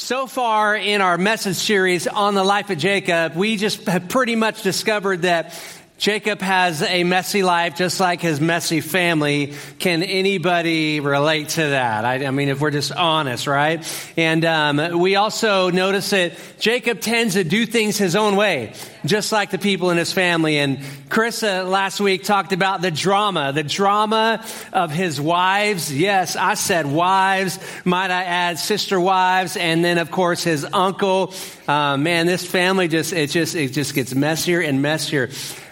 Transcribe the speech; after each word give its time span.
So 0.00 0.28
far 0.28 0.76
in 0.76 1.00
our 1.00 1.18
message 1.18 1.56
series 1.56 2.06
on 2.06 2.34
the 2.34 2.44
life 2.44 2.70
of 2.70 2.78
Jacob, 2.78 3.34
we 3.34 3.56
just 3.56 3.84
have 3.86 4.08
pretty 4.08 4.36
much 4.36 4.62
discovered 4.62 5.22
that 5.22 5.60
Jacob 5.98 6.40
has 6.40 6.80
a 6.80 7.02
messy 7.02 7.42
life 7.42 7.74
just 7.74 7.98
like 7.98 8.20
his 8.20 8.40
messy 8.40 8.80
family. 8.80 9.52
Can 9.80 10.04
anybody 10.04 11.00
relate 11.00 11.48
to 11.50 11.60
that? 11.70 12.04
I, 12.04 12.24
I 12.24 12.30
mean, 12.30 12.50
if 12.50 12.60
we're 12.60 12.70
just 12.70 12.92
honest, 12.92 13.48
right? 13.48 13.84
And 14.16 14.44
um, 14.44 15.00
we 15.00 15.16
also 15.16 15.70
notice 15.70 16.10
that 16.10 16.34
Jacob 16.60 17.00
tends 17.00 17.34
to 17.34 17.42
do 17.42 17.66
things 17.66 17.98
his 17.98 18.14
own 18.14 18.36
way, 18.36 18.74
just 19.06 19.32
like 19.32 19.50
the 19.50 19.58
people 19.58 19.90
in 19.90 19.96
his 19.96 20.12
family. 20.12 20.58
And 20.58 20.78
Chris 21.08 21.42
uh, 21.42 21.64
last 21.64 21.98
week 21.98 22.22
talked 22.22 22.52
about 22.52 22.80
the 22.80 22.92
drama, 22.92 23.52
the 23.52 23.64
drama 23.64 24.44
of 24.72 24.92
his 24.92 25.20
wives. 25.20 25.92
Yes, 25.92 26.36
I 26.36 26.54
said 26.54 26.86
wives. 26.86 27.58
Might 27.84 28.12
I 28.12 28.22
add 28.22 28.60
sister 28.60 29.00
wives? 29.00 29.56
And 29.56 29.84
then, 29.84 29.98
of 29.98 30.12
course, 30.12 30.44
his 30.44 30.64
uncle. 30.64 31.34
Uh, 31.66 31.96
man, 31.96 32.26
this 32.26 32.46
family 32.46 32.86
just, 32.86 33.12
it 33.12 33.30
just, 33.30 33.56
it 33.56 33.72
just 33.72 33.94
gets 33.94 34.14
messier 34.14 34.60
and 34.60 34.80
messier. 34.80 35.30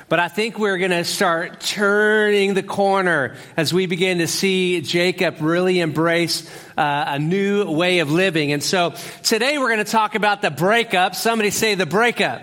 But 0.09 0.21
I 0.21 0.29
think 0.29 0.57
we're 0.57 0.79
going 0.79 0.93
to 0.93 1.03
start 1.03 1.59
turning 1.61 2.55
the 2.55 2.63
corner 2.63 3.35
as 3.57 3.75
we 3.75 3.87
begin 3.87 4.19
to 4.19 4.29
see 4.29 4.81
Jacob 4.81 5.41
really 5.41 5.81
embrace 5.81 6.49
uh, 6.79 7.07
a 7.09 7.19
new 7.19 7.69
way 7.69 7.99
of 7.99 8.13
living. 8.13 8.53
And 8.53 8.63
so 8.63 8.95
today 9.25 9.59
we're 9.59 9.71
going 9.71 9.85
to 9.85 9.91
talk 9.91 10.15
about 10.15 10.43
the 10.43 10.53
breakup. 10.53 11.17
Somebody 11.17 11.51
say 11.51 11.75
the 11.75 11.87
breakup. 11.87 12.43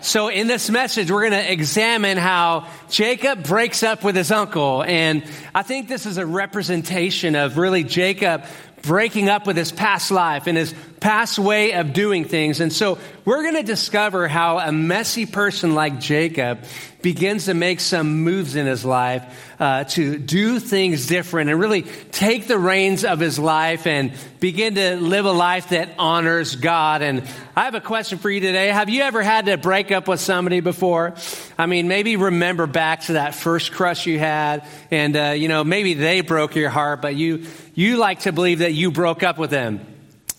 So 0.00 0.28
in 0.28 0.46
this 0.46 0.70
message, 0.70 1.10
we're 1.10 1.28
going 1.28 1.44
to 1.44 1.52
examine 1.52 2.16
how 2.16 2.68
Jacob 2.90 3.42
breaks 3.42 3.82
up 3.82 4.02
with 4.02 4.16
his 4.16 4.30
uncle. 4.30 4.82
And 4.82 5.22
I 5.54 5.62
think 5.62 5.88
this 5.88 6.06
is 6.06 6.16
a 6.16 6.26
representation 6.26 7.36
of 7.36 7.58
really 7.58 7.84
Jacob 7.84 8.44
breaking 8.86 9.28
up 9.28 9.46
with 9.46 9.56
his 9.56 9.72
past 9.72 10.10
life 10.10 10.46
and 10.46 10.56
his 10.56 10.74
past 11.00 11.38
way 11.38 11.72
of 11.72 11.92
doing 11.92 12.24
things. 12.24 12.60
And 12.60 12.72
so 12.72 12.98
we're 13.24 13.42
going 13.42 13.56
to 13.56 13.62
discover 13.62 14.28
how 14.28 14.58
a 14.58 14.72
messy 14.72 15.26
person 15.26 15.74
like 15.74 16.00
Jacob 16.00 16.60
begins 17.04 17.44
to 17.44 17.54
make 17.54 17.80
some 17.80 18.24
moves 18.24 18.56
in 18.56 18.64
his 18.64 18.82
life 18.82 19.22
uh, 19.60 19.84
to 19.84 20.16
do 20.16 20.58
things 20.58 21.06
different 21.06 21.50
and 21.50 21.60
really 21.60 21.82
take 21.82 22.46
the 22.46 22.58
reins 22.58 23.04
of 23.04 23.20
his 23.20 23.38
life 23.38 23.86
and 23.86 24.10
begin 24.40 24.74
to 24.74 24.96
live 24.96 25.26
a 25.26 25.30
life 25.30 25.68
that 25.68 25.90
honors 25.98 26.56
God. 26.56 27.02
And 27.02 27.22
I 27.54 27.64
have 27.66 27.74
a 27.74 27.80
question 27.82 28.16
for 28.16 28.30
you 28.30 28.40
today. 28.40 28.68
Have 28.68 28.88
you 28.88 29.02
ever 29.02 29.22
had 29.22 29.46
to 29.46 29.58
break 29.58 29.92
up 29.92 30.08
with 30.08 30.18
somebody 30.18 30.60
before? 30.60 31.14
I 31.58 31.66
mean, 31.66 31.88
maybe 31.88 32.16
remember 32.16 32.66
back 32.66 33.02
to 33.02 33.12
that 33.12 33.34
first 33.34 33.72
crush 33.72 34.06
you 34.06 34.18
had, 34.18 34.66
and 34.90 35.14
uh, 35.14 35.30
you 35.36 35.48
know, 35.48 35.62
maybe 35.62 35.92
they 35.92 36.22
broke 36.22 36.56
your 36.56 36.70
heart, 36.70 37.02
but 37.02 37.14
you 37.14 37.44
you 37.74 37.98
like 37.98 38.20
to 38.20 38.32
believe 38.32 38.60
that 38.60 38.72
you 38.72 38.90
broke 38.90 39.22
up 39.22 39.36
with 39.36 39.50
them 39.50 39.86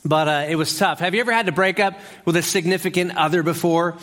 but 0.06 0.28
uh, 0.28 0.46
it 0.48 0.56
was 0.56 0.78
tough. 0.78 1.00
Have 1.00 1.16
you 1.16 1.22
ever 1.22 1.32
had 1.32 1.48
to 1.48 1.52
break 1.52 1.80
up 1.80 2.00
with 2.26 2.36
a 2.36 2.44
significant 2.44 3.18
other 3.18 3.42
before? 3.42 3.98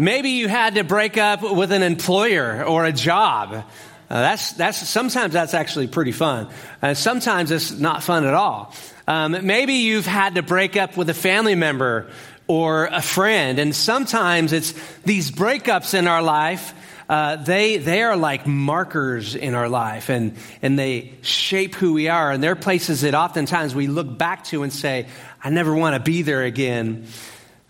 Maybe 0.00 0.30
you 0.30 0.48
had 0.48 0.76
to 0.76 0.82
break 0.82 1.18
up 1.18 1.42
with 1.42 1.72
an 1.72 1.82
employer 1.82 2.64
or 2.64 2.86
a 2.86 2.92
job. 2.92 3.52
Uh, 3.52 3.62
that's, 4.08 4.52
that's, 4.52 4.88
sometimes 4.88 5.34
that's 5.34 5.52
actually 5.52 5.88
pretty 5.88 6.12
fun. 6.12 6.48
Uh, 6.80 6.94
sometimes 6.94 7.50
it's 7.50 7.70
not 7.78 8.02
fun 8.02 8.24
at 8.24 8.32
all. 8.32 8.74
Um, 9.06 9.36
maybe 9.42 9.74
you've 9.74 10.06
had 10.06 10.36
to 10.36 10.42
break 10.42 10.74
up 10.78 10.96
with 10.96 11.10
a 11.10 11.14
family 11.14 11.54
member 11.54 12.10
or 12.46 12.86
a 12.86 13.02
friend. 13.02 13.58
And 13.58 13.76
sometimes 13.76 14.54
it's 14.54 14.72
these 15.02 15.30
breakups 15.30 15.92
in 15.92 16.08
our 16.08 16.22
life 16.22 16.74
uh, 17.10 17.34
they, 17.34 17.76
they 17.76 18.02
are 18.02 18.16
like 18.16 18.46
markers 18.46 19.34
in 19.34 19.54
our 19.54 19.68
life 19.68 20.10
and, 20.10 20.36
and 20.62 20.78
they 20.78 21.12
shape 21.22 21.74
who 21.74 21.92
we 21.92 22.06
are. 22.08 22.30
And 22.30 22.40
they're 22.40 22.54
places 22.54 23.00
that 23.00 23.16
oftentimes 23.16 23.74
we 23.74 23.88
look 23.88 24.16
back 24.16 24.44
to 24.44 24.62
and 24.62 24.72
say, 24.72 25.08
I 25.42 25.50
never 25.50 25.74
want 25.74 25.96
to 25.96 26.00
be 26.00 26.22
there 26.22 26.44
again. 26.44 27.08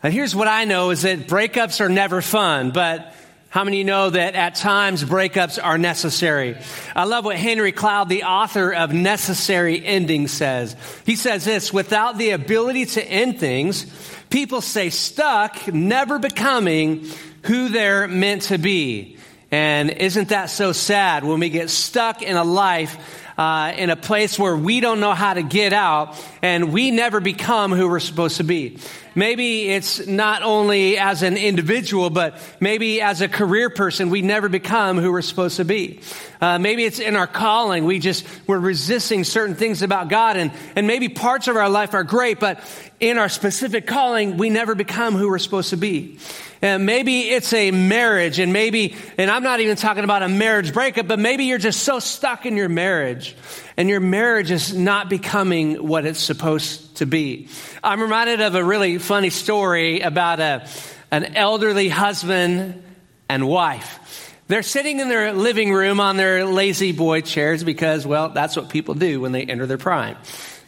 And 0.02 0.14
here's 0.14 0.34
what 0.34 0.48
I 0.48 0.64
know 0.64 0.90
is 0.90 1.02
that 1.02 1.26
breakups 1.26 1.80
are 1.80 1.88
never 1.88 2.22
fun, 2.22 2.70
but 2.70 3.14
how 3.50 3.64
many 3.64 3.84
know 3.84 4.08
that 4.08 4.34
at 4.34 4.54
times 4.54 5.04
breakups 5.04 5.62
are 5.62 5.76
necessary? 5.76 6.56
I 6.96 7.04
love 7.04 7.24
what 7.24 7.36
Henry 7.36 7.72
Cloud, 7.72 8.08
the 8.08 8.22
author 8.22 8.72
of 8.72 8.92
Necessary 8.92 9.84
Endings, 9.84 10.30
says. 10.30 10.74
He 11.04 11.16
says 11.16 11.44
this 11.44 11.72
without 11.72 12.16
the 12.16 12.30
ability 12.30 12.86
to 12.86 13.04
end 13.04 13.40
things, 13.40 13.86
people 14.30 14.62
stay 14.62 14.88
stuck, 14.88 15.66
never 15.72 16.18
becoming 16.18 17.06
who 17.42 17.68
they're 17.68 18.08
meant 18.08 18.42
to 18.42 18.56
be. 18.56 19.18
And 19.50 19.90
isn't 19.90 20.28
that 20.28 20.46
so 20.46 20.72
sad 20.72 21.24
when 21.24 21.40
we 21.40 21.50
get 21.50 21.70
stuck 21.70 22.22
in 22.22 22.36
a 22.36 22.44
life 22.44 22.96
uh, 23.40 23.72
in 23.74 23.88
a 23.88 23.96
place 23.96 24.38
where 24.38 24.54
we 24.54 24.80
don't 24.80 25.00
know 25.00 25.14
how 25.14 25.32
to 25.32 25.42
get 25.42 25.72
out 25.72 26.14
and 26.42 26.74
we 26.74 26.90
never 26.90 27.20
become 27.20 27.72
who 27.72 27.88
we're 27.88 27.98
supposed 27.98 28.36
to 28.36 28.44
be. 28.44 28.76
Maybe 29.14 29.70
it's 29.70 30.06
not 30.06 30.42
only 30.42 30.98
as 30.98 31.22
an 31.22 31.38
individual, 31.38 32.10
but 32.10 32.38
maybe 32.60 33.00
as 33.00 33.22
a 33.22 33.28
career 33.28 33.70
person, 33.70 34.10
we 34.10 34.20
never 34.20 34.50
become 34.50 34.98
who 34.98 35.10
we're 35.10 35.22
supposed 35.22 35.56
to 35.56 35.64
be. 35.64 36.00
Uh, 36.38 36.58
maybe 36.58 36.84
it's 36.84 36.98
in 36.98 37.16
our 37.16 37.26
calling. 37.26 37.86
We 37.86 37.98
just, 37.98 38.26
we're 38.46 38.58
resisting 38.58 39.24
certain 39.24 39.54
things 39.54 39.80
about 39.80 40.10
God 40.10 40.36
and, 40.36 40.52
and 40.76 40.86
maybe 40.86 41.08
parts 41.08 41.48
of 41.48 41.56
our 41.56 41.70
life 41.70 41.94
are 41.94 42.04
great, 42.04 42.40
but 42.40 42.60
in 43.00 43.16
our 43.16 43.30
specific 43.30 43.86
calling, 43.86 44.36
we 44.36 44.50
never 44.50 44.74
become 44.74 45.14
who 45.14 45.30
we're 45.30 45.38
supposed 45.38 45.70
to 45.70 45.78
be. 45.78 46.18
And 46.62 46.84
maybe 46.84 47.22
it's 47.22 47.52
a 47.54 47.70
marriage 47.70 48.38
and 48.38 48.52
maybe, 48.52 48.94
and 49.16 49.30
I'm 49.30 49.42
not 49.42 49.60
even 49.60 49.76
talking 49.76 50.04
about 50.04 50.22
a 50.22 50.28
marriage 50.28 50.74
breakup, 50.74 51.08
but 51.08 51.18
maybe 51.18 51.44
you're 51.44 51.58
just 51.58 51.82
so 51.82 52.00
stuck 52.00 52.44
in 52.44 52.56
your 52.56 52.68
marriage 52.68 53.34
and 53.78 53.88
your 53.88 54.00
marriage 54.00 54.50
is 54.50 54.76
not 54.76 55.08
becoming 55.08 55.86
what 55.86 56.04
it's 56.04 56.20
supposed 56.20 56.96
to 56.96 57.06
be. 57.06 57.48
I'm 57.82 58.02
reminded 58.02 58.42
of 58.42 58.54
a 58.54 58.62
really 58.62 58.98
funny 58.98 59.30
story 59.30 60.00
about 60.00 60.38
a, 60.40 60.68
an 61.10 61.34
elderly 61.34 61.88
husband 61.88 62.82
and 63.30 63.48
wife. 63.48 64.34
They're 64.48 64.62
sitting 64.62 65.00
in 65.00 65.08
their 65.08 65.32
living 65.32 65.72
room 65.72 65.98
on 65.98 66.16
their 66.16 66.44
La-Z-Boy 66.44 67.22
chairs 67.22 67.64
because, 67.64 68.06
well, 68.06 68.30
that's 68.30 68.56
what 68.56 68.68
people 68.68 68.94
do 68.94 69.20
when 69.20 69.32
they 69.32 69.44
enter 69.44 69.64
their 69.64 69.78
prime. 69.78 70.16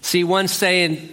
See, 0.00 0.24
one, 0.24 0.48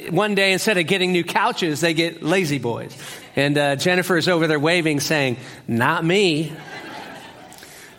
one 0.09 0.35
day 0.35 0.53
instead 0.53 0.77
of 0.77 0.87
getting 0.87 1.11
new 1.11 1.23
couches, 1.23 1.81
they 1.81 1.93
get 1.93 2.23
La-Z-Boys. 2.23 3.18
And 3.35 3.57
uh, 3.57 3.75
Jennifer 3.75 4.17
is 4.17 4.27
over 4.27 4.47
there 4.47 4.59
waving, 4.59 4.99
saying, 4.99 5.37
Not 5.67 6.03
me. 6.03 6.51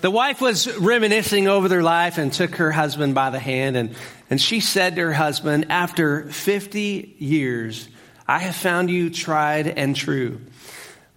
the 0.01 0.11
wife 0.11 0.41
was 0.41 0.77
reminiscing 0.79 1.49
over 1.49 1.69
their 1.69 1.83
life 1.83 2.19
and 2.19 2.33
took 2.33 2.57
her 2.57 2.71
husband 2.73 3.15
by 3.15 3.31
the 3.31 3.39
hand. 3.39 3.77
And, 3.77 3.95
and 4.29 4.41
she 4.41 4.61
said 4.61 4.97
to 4.97 5.03
her 5.03 5.13
husband, 5.13 5.67
After 5.71 6.29
50 6.31 7.17
years, 7.19 7.89
I 8.27 8.39
have 8.39 8.57
found 8.57 8.91
you 8.91 9.11
tried 9.11 9.67
and 9.67 9.97
true. 9.97 10.41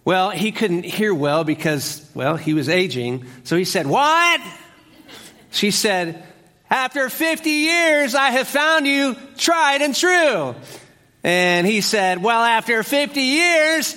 Well, 0.04 0.30
he 0.30 0.52
couldn't 0.52 0.84
hear 0.84 1.14
well 1.14 1.44
because, 1.44 2.08
well, 2.14 2.36
he 2.36 2.54
was 2.54 2.68
aging. 2.68 3.24
So 3.44 3.56
he 3.56 3.64
said, 3.64 3.86
What? 3.86 4.40
She 5.50 5.70
said, 5.70 6.24
after 6.70 7.08
50 7.08 7.50
years, 7.50 8.14
I 8.14 8.30
have 8.30 8.48
found 8.48 8.86
you 8.86 9.16
tried 9.36 9.80
and 9.80 9.94
true. 9.94 10.56
And 11.24 11.66
he 11.66 11.80
said, 11.80 12.22
Well, 12.22 12.42
after 12.42 12.82
50 12.82 13.20
years, 13.20 13.96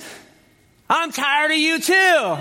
I'm 0.88 1.12
tired 1.12 1.50
of 1.50 1.58
you 1.58 1.78
too. 1.78 2.36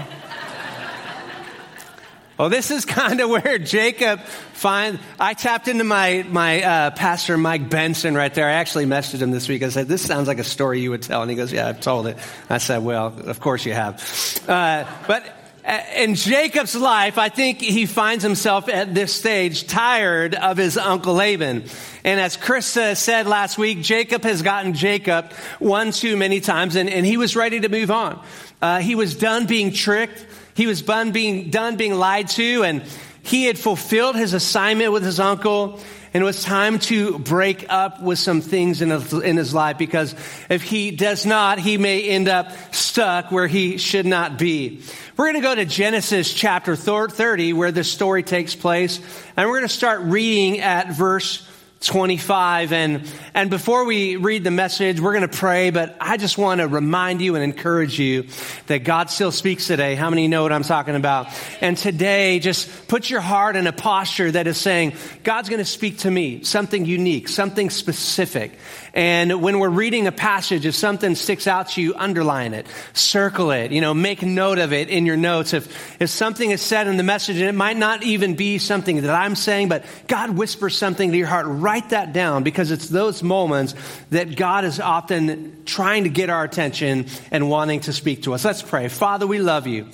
well, 2.37 2.49
this 2.49 2.71
is 2.71 2.85
kind 2.85 3.19
of 3.19 3.29
where 3.29 3.57
Jacob 3.59 4.21
find. 4.21 4.99
I 5.19 5.33
tapped 5.33 5.67
into 5.67 5.83
my 5.83 6.25
my 6.29 6.63
uh, 6.63 6.91
pastor 6.91 7.37
Mike 7.37 7.69
Benson 7.69 8.15
right 8.15 8.33
there. 8.33 8.47
I 8.47 8.53
actually 8.53 8.85
messaged 8.85 9.19
him 9.19 9.31
this 9.31 9.49
week. 9.49 9.61
I 9.61 9.69
said, 9.69 9.89
"This 9.89 10.01
sounds 10.01 10.29
like 10.29 10.39
a 10.39 10.45
story 10.45 10.79
you 10.79 10.91
would 10.91 11.01
tell," 11.01 11.21
and 11.21 11.29
he 11.29 11.35
goes, 11.35 11.51
"Yeah, 11.51 11.67
I've 11.67 11.81
told 11.81 12.07
it." 12.07 12.17
I 12.49 12.57
said, 12.57 12.77
"Well, 12.77 13.07
of 13.07 13.41
course 13.41 13.65
you 13.65 13.73
have." 13.73 14.01
Uh, 14.47 14.85
but 15.05 15.36
in 15.67 16.15
Jacob's 16.15 16.75
life, 16.75 17.17
I 17.17 17.27
think 17.27 17.59
he 17.59 17.85
finds 17.85 18.23
himself 18.23 18.69
at 18.69 18.95
this 18.95 19.13
stage 19.13 19.67
tired 19.67 20.33
of 20.33 20.55
his 20.55 20.77
uncle 20.77 21.15
Laban. 21.15 21.65
And 22.05 22.19
as 22.21 22.37
Chris 22.37 22.65
said 22.65 23.27
last 23.27 23.57
week, 23.57 23.81
Jacob 23.81 24.23
has 24.23 24.41
gotten 24.41 24.73
Jacob 24.73 25.33
one 25.59 25.91
too 25.91 26.15
many 26.15 26.39
times, 26.39 26.77
and, 26.77 26.89
and 26.89 27.05
he 27.05 27.17
was 27.17 27.35
ready 27.35 27.59
to 27.59 27.69
move 27.69 27.91
on. 27.91 28.23
Uh, 28.61 28.79
he 28.79 28.95
was 28.95 29.15
done 29.15 29.45
being 29.45 29.73
tricked. 29.73 30.25
He 30.55 30.67
was 30.67 30.81
done 30.81 31.11
being, 31.11 31.49
done 31.49 31.75
being 31.75 31.95
lied 31.95 32.29
to, 32.29 32.63
and 32.63 32.83
he 33.21 33.43
had 33.45 33.59
fulfilled 33.59 34.15
his 34.15 34.33
assignment 34.33 34.93
with 34.93 35.03
his 35.03 35.19
uncle. 35.19 35.81
And 36.13 36.21
it 36.21 36.25
was 36.25 36.43
time 36.43 36.79
to 36.79 37.19
break 37.19 37.65
up 37.69 38.01
with 38.01 38.19
some 38.19 38.41
things 38.41 38.81
in 38.81 38.89
his, 38.89 39.13
in 39.13 39.37
his 39.37 39.53
life 39.53 39.77
because 39.77 40.15
if 40.49 40.63
he 40.63 40.91
does 40.91 41.25
not, 41.25 41.59
he 41.59 41.77
may 41.77 42.03
end 42.03 42.27
up 42.27 42.51
stuck 42.73 43.31
where 43.31 43.47
he 43.47 43.77
should 43.77 44.05
not 44.05 44.37
be. 44.37 44.81
We're 45.17 45.25
going 45.25 45.35
to 45.35 45.41
go 45.41 45.55
to 45.55 45.65
Genesis 45.65 46.33
chapter 46.33 46.75
30 46.75 47.53
where 47.53 47.71
this 47.71 47.91
story 47.91 48.23
takes 48.23 48.55
place. 48.55 48.99
And 49.35 49.49
we're 49.49 49.57
going 49.57 49.67
to 49.67 49.75
start 49.75 50.01
reading 50.01 50.59
at 50.59 50.93
verse 50.95 51.47
25. 51.81 52.73
And, 52.73 53.07
and 53.33 53.49
before 53.49 53.85
we 53.85 54.15
read 54.15 54.43
the 54.43 54.51
message, 54.51 54.99
we're 54.99 55.13
going 55.13 55.27
to 55.27 55.37
pray, 55.37 55.69
but 55.69 55.95
I 56.01 56.17
just 56.17 56.37
want 56.37 56.59
to 56.61 56.67
remind 56.67 57.21
you 57.21 57.35
and 57.35 57.43
encourage 57.43 57.99
you 57.99 58.25
that 58.67 58.83
God 58.83 59.09
still 59.09 59.31
speaks 59.31 59.67
today. 59.67 59.95
How 59.95 60.09
many 60.09 60.27
know 60.27 60.43
what 60.43 60.51
I'm 60.51 60.63
talking 60.63 60.95
about? 60.95 61.27
And 61.61 61.77
today, 61.77 62.39
just 62.39 62.87
put 62.87 63.09
your 63.09 63.21
heart 63.21 63.55
in 63.55 63.67
a 63.67 63.73
posture 63.73 64.31
that 64.31 64.47
is 64.47 64.57
saying, 64.57 64.93
God's 65.23 65.49
going 65.49 65.59
to 65.59 65.65
speak 65.65 65.99
to 65.99 66.11
me, 66.11 66.43
something 66.43 66.85
unique, 66.85 67.27
something 67.27 67.69
specific. 67.69 68.57
And 68.97 69.43
when 69.43 69.59
we're 69.59 69.69
reading 69.69 70.07
a 70.07 70.11
passage, 70.11 70.65
if 70.65 70.73
something 70.73 71.13
sticks 71.13 71.45
out 71.45 71.69
to 71.69 71.81
you, 71.83 71.93
underline 71.93 72.55
it, 72.55 72.65
circle 72.93 73.51
it, 73.51 73.71
you 73.71 73.79
know, 73.79 73.93
make 73.93 74.23
note 74.23 74.57
of 74.57 74.73
it 74.73 74.89
in 74.89 75.05
your 75.05 75.15
notes. 75.15 75.53
If, 75.53 76.01
if 76.01 76.09
something 76.09 76.49
is 76.49 76.63
said 76.63 76.87
in 76.87 76.97
the 76.97 77.03
message, 77.03 77.37
and 77.37 77.47
it 77.47 77.53
might 77.53 77.77
not 77.77 78.01
even 78.01 78.33
be 78.33 78.57
something 78.57 79.03
that 79.03 79.13
I'm 79.13 79.35
saying, 79.35 79.69
but 79.69 79.85
God 80.07 80.31
whispers 80.31 80.75
something 80.75 81.11
to 81.11 81.15
your 81.17 81.27
heart, 81.27 81.45
write 81.47 81.91
that 81.91 82.11
down 82.11 82.41
because 82.41 82.71
it's 82.71 82.89
those 82.89 83.21
moments 83.21 83.75
that 84.09 84.35
God 84.35 84.65
is 84.65 84.79
often 84.79 85.63
trying 85.65 86.05
to 86.05 86.09
get 86.09 86.31
our 86.31 86.43
attention 86.43 87.05
and 87.29 87.51
wanting 87.51 87.81
to 87.81 87.93
speak 87.93 88.23
to 88.23 88.33
us. 88.33 88.43
Let's 88.43 88.63
pray. 88.63 88.87
Father, 88.87 89.27
we 89.27 89.37
love 89.37 89.67
you 89.67 89.89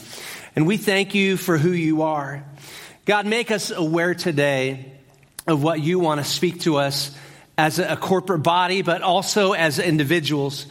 and 0.55 0.65
we 0.65 0.77
thank 0.77 1.13
you 1.13 1.35
for 1.35 1.57
who 1.57 1.71
you 1.71 2.03
are. 2.03 2.41
God, 3.03 3.25
make 3.25 3.51
us 3.51 3.69
aware 3.69 4.15
today 4.15 4.94
of 5.45 5.61
what 5.61 5.81
you 5.81 6.00
want 6.00 6.21
to 6.21 6.25
speak 6.25 6.61
to 6.61 6.77
us 6.77 7.13
as 7.57 7.79
a 7.79 7.95
corporate 7.95 8.44
body, 8.44 8.81
but 8.81 9.01
also 9.01 9.53
as 9.53 9.79
individuals. 9.79 10.65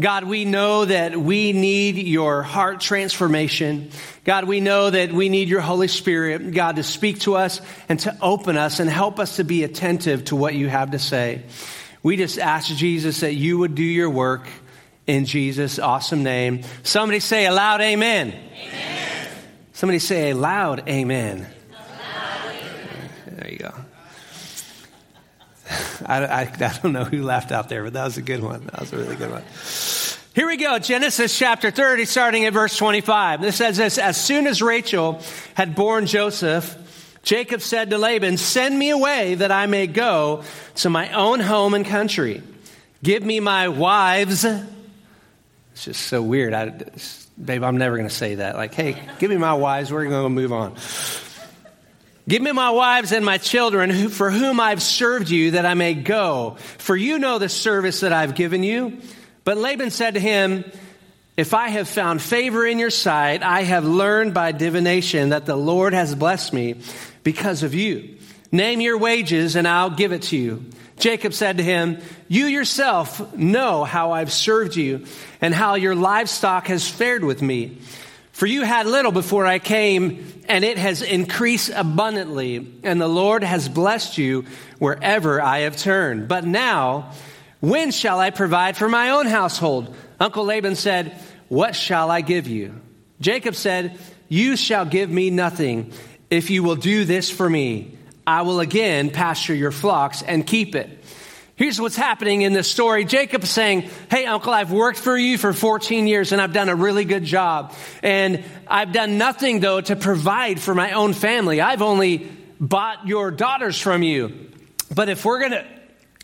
God, 0.00 0.24
we 0.24 0.44
know 0.44 0.84
that 0.84 1.16
we 1.16 1.52
need 1.52 1.96
your 1.98 2.42
heart 2.42 2.80
transformation. 2.80 3.90
God, 4.24 4.44
we 4.44 4.60
know 4.60 4.88
that 4.88 5.12
we 5.12 5.28
need 5.28 5.48
your 5.48 5.60
Holy 5.60 5.88
Spirit, 5.88 6.52
God, 6.52 6.76
to 6.76 6.82
speak 6.82 7.20
to 7.20 7.34
us 7.34 7.60
and 7.88 8.00
to 8.00 8.16
open 8.22 8.56
us 8.56 8.80
and 8.80 8.88
help 8.88 9.18
us 9.18 9.36
to 9.36 9.44
be 9.44 9.64
attentive 9.64 10.24
to 10.26 10.36
what 10.36 10.54
you 10.54 10.68
have 10.68 10.92
to 10.92 10.98
say. 10.98 11.42
We 12.02 12.16
just 12.16 12.38
ask 12.38 12.74
Jesus 12.74 13.20
that 13.20 13.34
you 13.34 13.58
would 13.58 13.74
do 13.74 13.82
your 13.82 14.10
work 14.10 14.46
in 15.06 15.26
Jesus' 15.26 15.78
awesome 15.78 16.22
name. 16.22 16.62
Somebody 16.82 17.20
say 17.20 17.46
a 17.46 17.52
loud 17.52 17.80
amen. 17.80 18.28
amen. 18.28 19.28
Somebody 19.72 19.98
say 19.98 20.30
a 20.30 20.36
loud 20.36 20.88
amen. 20.88 21.46
There 23.26 23.50
you 23.50 23.58
go. 23.58 23.74
I, 26.06 26.24
I, 26.24 26.40
I, 26.42 26.78
don't 26.82 26.92
know 26.92 27.04
who 27.04 27.22
laughed 27.22 27.52
out 27.52 27.68
there, 27.68 27.84
but 27.84 27.92
that 27.94 28.04
was 28.04 28.16
a 28.16 28.22
good 28.22 28.42
one. 28.42 28.64
That 28.66 28.80
was 28.80 28.92
a 28.92 28.96
really 28.96 29.16
good 29.16 29.30
one. 29.30 29.42
Here 30.34 30.46
we 30.46 30.56
go. 30.56 30.78
Genesis 30.78 31.36
chapter 31.36 31.70
30, 31.70 32.06
starting 32.06 32.44
at 32.46 32.52
verse 32.52 32.76
25. 32.76 33.42
This 33.42 33.56
says 33.56 33.76
this 33.76 33.98
As 33.98 34.18
soon 34.18 34.46
as 34.46 34.62
Rachel 34.62 35.20
had 35.54 35.74
borne 35.74 36.06
Joseph, 36.06 36.76
Jacob 37.22 37.60
said 37.60 37.90
to 37.90 37.98
Laban, 37.98 38.38
Send 38.38 38.78
me 38.78 38.90
away 38.90 39.34
that 39.34 39.52
I 39.52 39.66
may 39.66 39.86
go 39.86 40.44
to 40.76 40.90
my 40.90 41.12
own 41.12 41.40
home 41.40 41.74
and 41.74 41.84
country. 41.84 42.42
Give 43.02 43.22
me 43.22 43.40
my 43.40 43.68
wives. 43.68 44.44
It's 44.44 45.84
just 45.84 46.06
so 46.06 46.22
weird. 46.22 46.54
I, 46.54 46.72
babe, 47.42 47.62
I'm 47.62 47.76
never 47.76 47.96
going 47.96 48.08
to 48.08 48.14
say 48.14 48.36
that. 48.36 48.56
Like, 48.56 48.74
hey, 48.74 48.96
give 49.18 49.30
me 49.30 49.36
my 49.36 49.54
wives. 49.54 49.92
We're 49.92 50.04
going 50.08 50.24
to 50.24 50.28
move 50.28 50.52
on. 50.52 50.76
Give 52.28 52.40
me 52.40 52.52
my 52.52 52.70
wives 52.70 53.10
and 53.12 53.24
my 53.24 53.38
children 53.38 54.08
for 54.08 54.30
whom 54.30 54.60
I've 54.60 54.82
served 54.82 55.28
you 55.28 55.52
that 55.52 55.66
I 55.66 55.74
may 55.74 55.94
go. 55.94 56.56
For 56.78 56.96
you 56.96 57.18
know 57.18 57.38
the 57.38 57.48
service 57.48 58.00
that 58.00 58.12
I've 58.12 58.34
given 58.34 58.62
you. 58.62 59.00
But 59.44 59.58
Laban 59.58 59.90
said 59.90 60.14
to 60.14 60.20
him, 60.20 60.64
If 61.36 61.52
I 61.52 61.68
have 61.68 61.88
found 61.88 62.22
favor 62.22 62.64
in 62.64 62.78
your 62.78 62.90
sight, 62.90 63.42
I 63.42 63.62
have 63.62 63.84
learned 63.84 64.34
by 64.34 64.52
divination 64.52 65.30
that 65.30 65.46
the 65.46 65.56
Lord 65.56 65.94
has 65.94 66.14
blessed 66.14 66.52
me 66.52 66.76
because 67.24 67.64
of 67.64 67.74
you. 67.74 68.18
Name 68.52 68.80
your 68.80 68.98
wages 68.98 69.56
and 69.56 69.66
I'll 69.66 69.90
give 69.90 70.12
it 70.12 70.22
to 70.24 70.36
you. 70.36 70.64
Jacob 70.98 71.34
said 71.34 71.56
to 71.56 71.64
him, 71.64 71.98
You 72.28 72.46
yourself 72.46 73.34
know 73.34 73.82
how 73.82 74.12
I've 74.12 74.32
served 74.32 74.76
you 74.76 75.06
and 75.40 75.52
how 75.52 75.74
your 75.74 75.96
livestock 75.96 76.68
has 76.68 76.88
fared 76.88 77.24
with 77.24 77.42
me. 77.42 77.78
For 78.42 78.46
you 78.46 78.62
had 78.62 78.88
little 78.88 79.12
before 79.12 79.46
I 79.46 79.60
came, 79.60 80.42
and 80.48 80.64
it 80.64 80.76
has 80.76 81.00
increased 81.00 81.70
abundantly, 81.72 82.72
and 82.82 83.00
the 83.00 83.06
Lord 83.06 83.44
has 83.44 83.68
blessed 83.68 84.18
you 84.18 84.46
wherever 84.80 85.40
I 85.40 85.60
have 85.60 85.76
turned. 85.76 86.26
But 86.26 86.44
now, 86.44 87.12
when 87.60 87.92
shall 87.92 88.18
I 88.18 88.30
provide 88.30 88.76
for 88.76 88.88
my 88.88 89.10
own 89.10 89.26
household? 89.26 89.94
Uncle 90.18 90.44
Laban 90.44 90.74
said, 90.74 91.16
What 91.50 91.76
shall 91.76 92.10
I 92.10 92.20
give 92.20 92.48
you? 92.48 92.80
Jacob 93.20 93.54
said, 93.54 93.96
You 94.28 94.56
shall 94.56 94.86
give 94.86 95.08
me 95.08 95.30
nothing. 95.30 95.92
If 96.28 96.50
you 96.50 96.64
will 96.64 96.74
do 96.74 97.04
this 97.04 97.30
for 97.30 97.48
me, 97.48 97.96
I 98.26 98.42
will 98.42 98.58
again 98.58 99.10
pasture 99.10 99.54
your 99.54 99.70
flocks 99.70 100.20
and 100.20 100.44
keep 100.44 100.74
it. 100.74 101.01
Here's 101.62 101.80
what's 101.80 101.94
happening 101.94 102.42
in 102.42 102.54
this 102.54 102.68
story. 102.68 103.04
Jacob 103.04 103.44
is 103.44 103.50
saying, 103.50 103.88
Hey, 104.10 104.26
uncle, 104.26 104.52
I've 104.52 104.72
worked 104.72 104.98
for 104.98 105.16
you 105.16 105.38
for 105.38 105.52
14 105.52 106.08
years 106.08 106.32
and 106.32 106.42
I've 106.42 106.52
done 106.52 106.68
a 106.68 106.74
really 106.74 107.04
good 107.04 107.22
job. 107.22 107.72
And 108.02 108.42
I've 108.66 108.90
done 108.90 109.16
nothing, 109.16 109.60
though, 109.60 109.80
to 109.80 109.94
provide 109.94 110.58
for 110.58 110.74
my 110.74 110.90
own 110.90 111.12
family. 111.12 111.60
I've 111.60 111.80
only 111.80 112.28
bought 112.58 113.06
your 113.06 113.30
daughters 113.30 113.78
from 113.78 114.02
you. 114.02 114.50
But 114.92 115.08
if 115.08 115.24
we're 115.24 115.38
going 115.38 115.52
to 115.52 115.64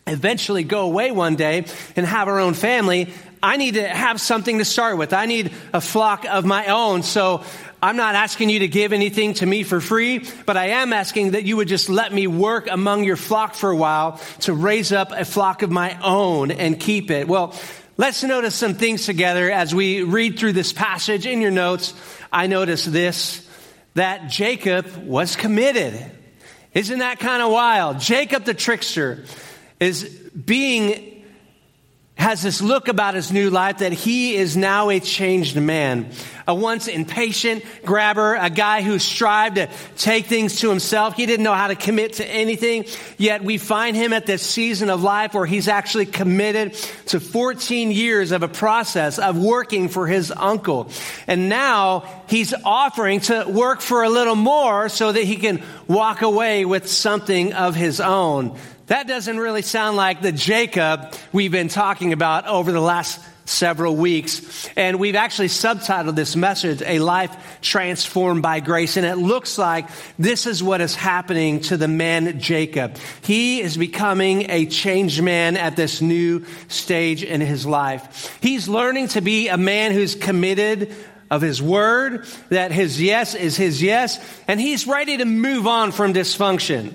eventually 0.08 0.64
go 0.64 0.80
away 0.80 1.12
one 1.12 1.36
day 1.36 1.66
and 1.94 2.04
have 2.04 2.26
our 2.26 2.40
own 2.40 2.54
family, 2.54 3.12
I 3.40 3.58
need 3.58 3.74
to 3.74 3.86
have 3.86 4.20
something 4.20 4.58
to 4.58 4.64
start 4.64 4.98
with. 4.98 5.12
I 5.12 5.26
need 5.26 5.52
a 5.72 5.80
flock 5.80 6.24
of 6.28 6.44
my 6.46 6.66
own. 6.66 7.04
So 7.04 7.44
I'm 7.80 7.96
not 7.96 8.16
asking 8.16 8.50
you 8.50 8.60
to 8.60 8.68
give 8.68 8.92
anything 8.92 9.34
to 9.34 9.46
me 9.46 9.62
for 9.62 9.80
free, 9.80 10.24
but 10.46 10.56
I 10.56 10.68
am 10.68 10.92
asking 10.92 11.32
that 11.32 11.44
you 11.44 11.56
would 11.58 11.68
just 11.68 11.88
let 11.88 12.12
me 12.12 12.26
work 12.26 12.66
among 12.68 13.04
your 13.04 13.16
flock 13.16 13.54
for 13.54 13.70
a 13.70 13.76
while 13.76 14.20
to 14.40 14.52
raise 14.52 14.90
up 14.90 15.12
a 15.12 15.24
flock 15.24 15.62
of 15.62 15.70
my 15.70 15.96
own 16.02 16.50
and 16.50 16.78
keep 16.78 17.12
it. 17.12 17.28
Well, 17.28 17.54
let's 17.96 18.24
notice 18.24 18.56
some 18.56 18.74
things 18.74 19.06
together 19.06 19.48
as 19.48 19.72
we 19.72 20.02
read 20.02 20.40
through 20.40 20.54
this 20.54 20.72
passage. 20.72 21.24
In 21.24 21.40
your 21.40 21.52
notes, 21.52 21.94
I 22.32 22.48
notice 22.48 22.84
this, 22.84 23.48
that 23.94 24.28
Jacob 24.28 24.96
was 24.96 25.36
committed. 25.36 25.94
Isn't 26.74 26.98
that 26.98 27.20
kind 27.20 27.42
of 27.42 27.52
wild? 27.52 28.00
Jacob 28.00 28.44
the 28.44 28.54
trickster 28.54 29.24
is 29.78 30.02
being 30.04 31.17
has 32.18 32.42
this 32.42 32.60
look 32.60 32.88
about 32.88 33.14
his 33.14 33.32
new 33.32 33.48
life 33.48 33.78
that 33.78 33.92
he 33.92 34.34
is 34.34 34.56
now 34.56 34.90
a 34.90 34.98
changed 34.98 35.56
man. 35.56 36.10
A 36.48 36.54
once 36.54 36.88
impatient 36.88 37.64
grabber, 37.84 38.34
a 38.34 38.50
guy 38.50 38.82
who 38.82 38.98
strived 38.98 39.56
to 39.56 39.68
take 39.96 40.26
things 40.26 40.60
to 40.60 40.68
himself. 40.68 41.14
He 41.14 41.26
didn't 41.26 41.44
know 41.44 41.54
how 41.54 41.68
to 41.68 41.76
commit 41.76 42.14
to 42.14 42.26
anything. 42.26 42.86
Yet 43.18 43.44
we 43.44 43.56
find 43.56 43.96
him 43.96 44.12
at 44.12 44.26
this 44.26 44.42
season 44.42 44.90
of 44.90 45.02
life 45.02 45.32
where 45.32 45.46
he's 45.46 45.68
actually 45.68 46.06
committed 46.06 46.74
to 47.06 47.20
14 47.20 47.92
years 47.92 48.32
of 48.32 48.42
a 48.42 48.48
process 48.48 49.20
of 49.20 49.38
working 49.38 49.88
for 49.88 50.08
his 50.08 50.32
uncle. 50.32 50.90
And 51.28 51.48
now 51.48 52.24
he's 52.28 52.52
offering 52.64 53.20
to 53.20 53.44
work 53.46 53.80
for 53.80 54.02
a 54.02 54.08
little 54.10 54.36
more 54.36 54.88
so 54.88 55.12
that 55.12 55.22
he 55.22 55.36
can 55.36 55.62
walk 55.86 56.22
away 56.22 56.64
with 56.64 56.88
something 56.88 57.52
of 57.52 57.76
his 57.76 58.00
own. 58.00 58.58
That 58.88 59.06
doesn't 59.06 59.38
really 59.38 59.60
sound 59.60 59.98
like 59.98 60.22
the 60.22 60.32
Jacob 60.32 61.14
we've 61.30 61.52
been 61.52 61.68
talking 61.68 62.14
about 62.14 62.46
over 62.46 62.72
the 62.72 62.80
last 62.80 63.20
several 63.44 63.94
weeks. 63.94 64.66
And 64.76 64.98
we've 64.98 65.14
actually 65.14 65.48
subtitled 65.48 66.16
this 66.16 66.34
message, 66.34 66.80
A 66.80 66.98
Life 66.98 67.60
Transformed 67.60 68.42
by 68.42 68.60
Grace. 68.60 68.96
And 68.96 69.04
it 69.04 69.16
looks 69.16 69.58
like 69.58 69.90
this 70.18 70.46
is 70.46 70.62
what 70.62 70.80
is 70.80 70.94
happening 70.94 71.60
to 71.60 71.76
the 71.76 71.86
man 71.86 72.40
Jacob. 72.40 72.96
He 73.22 73.60
is 73.60 73.76
becoming 73.76 74.50
a 74.50 74.64
changed 74.64 75.22
man 75.22 75.58
at 75.58 75.76
this 75.76 76.00
new 76.00 76.46
stage 76.68 77.22
in 77.22 77.42
his 77.42 77.66
life. 77.66 78.38
He's 78.40 78.70
learning 78.70 79.08
to 79.08 79.20
be 79.20 79.48
a 79.48 79.58
man 79.58 79.92
who's 79.92 80.14
committed 80.14 80.94
of 81.30 81.42
his 81.42 81.60
word, 81.60 82.26
that 82.48 82.72
his 82.72 83.02
yes 83.02 83.34
is 83.34 83.54
his 83.54 83.82
yes, 83.82 84.18
and 84.48 84.58
he's 84.58 84.86
ready 84.86 85.18
to 85.18 85.26
move 85.26 85.66
on 85.66 85.92
from 85.92 86.14
dysfunction. 86.14 86.94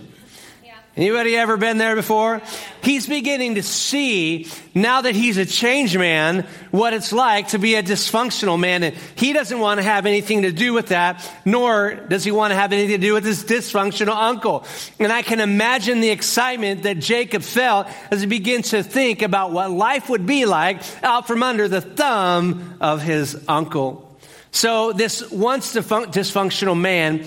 Anybody 0.95 1.35
ever 1.35 1.57
been 1.57 1.79
there 1.79 1.95
before? 1.95 2.39
He's 2.83 3.07
beginning 3.07 3.55
to 3.55 3.63
see, 3.63 4.47
now 4.75 5.01
that 5.01 5.15
he's 5.15 5.38
a 5.38 5.45
changed 5.45 5.97
man, 5.97 6.45
what 6.69 6.93
it's 6.93 7.12
like 7.12 7.47
to 7.47 7.57
be 7.57 7.73
a 7.73 7.81
dysfunctional 7.81 8.59
man. 8.59 8.83
And 8.83 8.95
he 9.15 9.33
doesn't 9.33 9.57
want 9.57 9.79
to 9.79 9.83
have 9.83 10.05
anything 10.05 10.43
to 10.43 10.51
do 10.51 10.71
with 10.71 10.89
that, 10.89 11.27
nor 11.45 11.95
does 11.95 12.23
he 12.23 12.29
want 12.29 12.51
to 12.51 12.55
have 12.55 12.71
anything 12.73 13.01
to 13.01 13.07
do 13.07 13.15
with 13.15 13.25
his 13.25 13.43
dysfunctional 13.43 14.15
uncle. 14.15 14.65
And 15.00 15.12
I 15.12 15.23
can 15.23 15.39
imagine 15.39 16.00
the 16.00 16.12
excitement 16.12 16.83
that 16.83 17.00
Jacob 17.00 17.41
felt 17.41 17.88
as 18.12 18.21
he 18.21 18.27
begins 18.27 18.69
to 18.69 18.83
think 18.83 19.23
about 19.23 19.51
what 19.51 19.71
life 19.71 20.09
would 20.09 20.27
be 20.27 20.45
like 20.45 20.83
out 21.03 21.25
from 21.25 21.41
under 21.41 21.67
the 21.67 21.81
thumb 21.81 22.77
of 22.79 23.01
his 23.01 23.35
uncle. 23.47 24.15
So 24.51 24.93
this 24.93 25.27
once 25.31 25.73
dysfunctional 25.73 26.79
man 26.79 27.25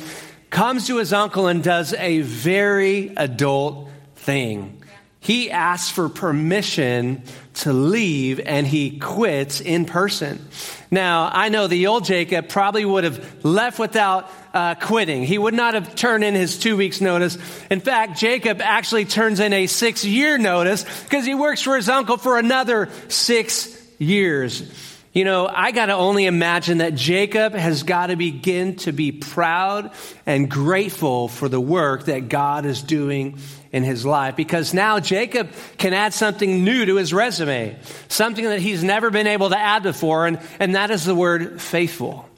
comes 0.51 0.87
to 0.87 0.99
his 0.99 1.13
uncle 1.13 1.47
and 1.47 1.63
does 1.63 1.93
a 1.95 2.21
very 2.21 3.13
adult 3.17 3.89
thing. 4.17 4.83
he 5.21 5.51
asks 5.51 5.91
for 5.91 6.09
permission 6.09 7.23
to 7.55 7.73
leave 7.73 8.39
and 8.39 8.67
he 8.67 8.99
quits 8.99 9.61
in 9.61 9.85
person. 9.85 10.47
Now, 10.91 11.29
I 11.33 11.49
know 11.49 11.67
the 11.67 11.89
old 11.89 12.05
Jacob 12.05 12.49
probably 12.49 12.85
would 12.85 13.05
have 13.05 13.45
left 13.45 13.79
without 13.79 14.31
uh, 14.55 14.75
quitting. 14.77 15.25
He 15.25 15.37
would 15.37 15.55
not 15.55 15.75
have 15.75 15.95
turned 15.97 16.23
in 16.23 16.35
his 16.35 16.59
two 16.59 16.77
weeks 16.77 17.01
notice. 17.01 17.39
In 17.71 17.81
fact, 17.81 18.19
Jacob 18.19 18.61
actually 18.61 19.05
turns 19.05 19.41
in 19.41 19.53
a 19.53 19.67
six 19.67 20.05
year 20.05 20.39
notice 20.39 20.85
because 21.05 21.25
he 21.27 21.35
works 21.35 21.63
for 21.63 21.77
his 21.77 21.89
uncle 21.89 22.19
for 22.19 22.39
another 22.39 22.89
six 23.09 23.77
years. 23.99 24.63
You 25.17 25.25
know, 25.25 25.49
I 25.51 25.73
got 25.73 25.87
to 25.87 25.95
only 25.95 26.27
imagine 26.27 26.79
that 26.79 26.95
Jacob 26.95 27.55
has 27.55 27.85
got 27.85 28.09
to 28.09 28.17
begin 28.17 28.77
to 28.81 28.93
be 28.93 29.13
proud 29.13 29.93
and 30.27 30.51
grateful 30.51 31.29
for 31.29 31.49
the 31.49 31.59
work 31.59 32.05
that 32.05 32.29
God 32.29 32.67
is 32.67 32.83
doing 32.83 33.39
in 33.73 33.83
his 33.83 34.05
life 34.05 34.37
because 34.37 34.75
now 34.75 35.01
Jacob 35.01 35.49
can 35.79 35.95
add 35.95 36.13
something 36.13 36.65
new 36.65 36.85
to 36.85 36.97
his 36.97 37.15
resume, 37.15 37.79
something 38.09 38.45
that 38.45 38.61
he's 38.61 38.85
never 38.85 39.09
been 39.09 39.27
able 39.27 39.49
to 39.49 39.59
add 39.59 39.83
before, 39.83 40.27
and, 40.27 40.39
and 40.61 40.75
that 40.75 40.91
is 40.91 41.07
the 41.07 41.15
word 41.15 41.63
faithful. 41.63 42.29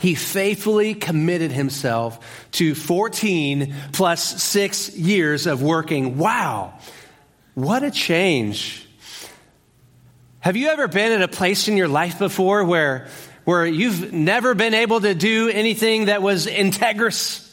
He 0.00 0.16
faithfully 0.16 0.96
committed 0.96 1.52
himself 1.52 2.48
to 2.54 2.74
14 2.74 3.72
plus 3.92 4.42
six 4.42 4.92
years 4.96 5.46
of 5.46 5.62
working. 5.62 6.18
Wow, 6.18 6.80
what 7.54 7.84
a 7.84 7.92
change 7.92 8.85
have 10.46 10.56
you 10.56 10.68
ever 10.68 10.86
been 10.86 11.10
at 11.10 11.22
a 11.22 11.26
place 11.26 11.66
in 11.66 11.76
your 11.76 11.88
life 11.88 12.20
before 12.20 12.62
where, 12.62 13.08
where 13.44 13.66
you've 13.66 14.12
never 14.12 14.54
been 14.54 14.74
able 14.74 15.00
to 15.00 15.12
do 15.12 15.48
anything 15.48 16.04
that 16.04 16.22
was 16.22 16.46
integrous? 16.46 17.45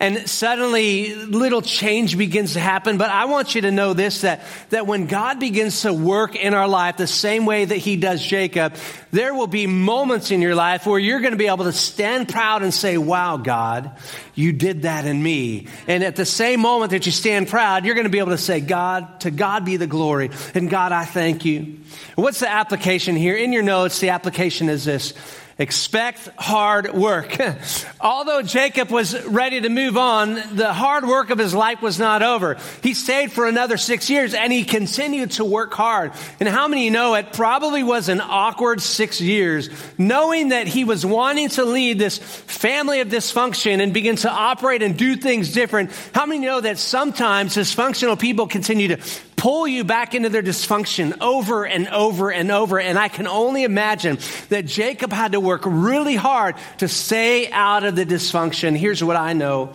And 0.00 0.28
suddenly 0.28 1.14
little 1.14 1.60
change 1.60 2.16
begins 2.16 2.54
to 2.54 2.60
happen. 2.60 2.96
But 2.96 3.10
I 3.10 3.26
want 3.26 3.54
you 3.54 3.60
to 3.60 3.70
know 3.70 3.92
this, 3.92 4.22
that, 4.22 4.42
that 4.70 4.86
when 4.86 5.06
God 5.06 5.38
begins 5.38 5.82
to 5.82 5.92
work 5.92 6.34
in 6.34 6.54
our 6.54 6.66
life 6.66 6.96
the 6.96 7.06
same 7.06 7.44
way 7.44 7.66
that 7.66 7.76
he 7.76 7.96
does 7.96 8.22
Jacob, 8.22 8.74
there 9.12 9.34
will 9.34 9.46
be 9.46 9.66
moments 9.66 10.30
in 10.30 10.40
your 10.40 10.54
life 10.54 10.86
where 10.86 10.98
you're 10.98 11.20
going 11.20 11.32
to 11.32 11.36
be 11.36 11.48
able 11.48 11.64
to 11.64 11.72
stand 11.72 12.30
proud 12.30 12.62
and 12.62 12.72
say, 12.72 12.96
wow, 12.96 13.36
God, 13.36 13.90
you 14.34 14.52
did 14.52 14.82
that 14.82 15.04
in 15.04 15.22
me. 15.22 15.66
And 15.86 16.02
at 16.02 16.16
the 16.16 16.24
same 16.24 16.60
moment 16.60 16.92
that 16.92 17.04
you 17.04 17.12
stand 17.12 17.48
proud, 17.48 17.84
you're 17.84 17.94
going 17.94 18.04
to 18.04 18.10
be 18.10 18.20
able 18.20 18.30
to 18.30 18.38
say, 18.38 18.60
God, 18.60 19.20
to 19.20 19.30
God 19.30 19.66
be 19.66 19.76
the 19.76 19.86
glory. 19.86 20.30
And 20.54 20.70
God, 20.70 20.92
I 20.92 21.04
thank 21.04 21.44
you. 21.44 21.78
What's 22.14 22.40
the 22.40 22.50
application 22.50 23.16
here? 23.16 23.36
In 23.36 23.52
your 23.52 23.62
notes, 23.62 23.98
the 23.98 24.10
application 24.10 24.70
is 24.70 24.86
this. 24.86 25.12
Expect 25.60 26.26
hard 26.38 26.90
work. 26.94 27.36
Although 28.00 28.40
Jacob 28.40 28.90
was 28.90 29.26
ready 29.26 29.60
to 29.60 29.68
move 29.68 29.98
on, 29.98 30.56
the 30.56 30.72
hard 30.72 31.04
work 31.06 31.28
of 31.28 31.36
his 31.36 31.52
life 31.52 31.82
was 31.82 31.98
not 31.98 32.22
over. 32.22 32.56
He 32.82 32.94
stayed 32.94 33.30
for 33.30 33.46
another 33.46 33.76
six 33.76 34.08
years 34.08 34.32
and 34.32 34.50
he 34.50 34.64
continued 34.64 35.32
to 35.32 35.44
work 35.44 35.74
hard. 35.74 36.12
And 36.40 36.48
how 36.48 36.66
many 36.66 36.88
know 36.88 37.14
it 37.14 37.34
probably 37.34 37.82
was 37.82 38.08
an 38.08 38.22
awkward 38.22 38.80
six 38.80 39.20
years, 39.20 39.68
knowing 39.98 40.48
that 40.48 40.66
he 40.66 40.84
was 40.84 41.04
wanting 41.04 41.50
to 41.50 41.66
lead 41.66 41.98
this 41.98 42.16
family 42.16 43.00
of 43.00 43.08
dysfunction 43.08 43.82
and 43.82 43.92
begin 43.92 44.16
to 44.16 44.30
operate 44.30 44.82
and 44.82 44.96
do 44.96 45.14
things 45.14 45.52
different. 45.52 45.90
How 46.14 46.24
many 46.24 46.40
know 46.46 46.62
that 46.62 46.78
sometimes 46.78 47.54
dysfunctional 47.54 48.18
people 48.18 48.46
continue 48.46 48.96
to 48.96 48.98
pull 49.40 49.66
you 49.66 49.84
back 49.84 50.14
into 50.14 50.28
their 50.28 50.42
dysfunction 50.42 51.16
over 51.22 51.64
and 51.64 51.88
over 51.88 52.30
and 52.30 52.50
over. 52.50 52.78
And 52.78 52.98
I 52.98 53.08
can 53.08 53.26
only 53.26 53.64
imagine 53.64 54.18
that 54.50 54.66
Jacob 54.66 55.14
had 55.14 55.32
to 55.32 55.40
work 55.50 55.62
really 55.64 56.14
hard 56.14 56.54
to 56.78 56.86
stay 56.86 57.50
out 57.50 57.82
of 57.82 57.96
the 57.96 58.06
dysfunction. 58.06 58.76
Here's 58.76 59.02
what 59.02 59.16
I 59.16 59.32
know 59.32 59.74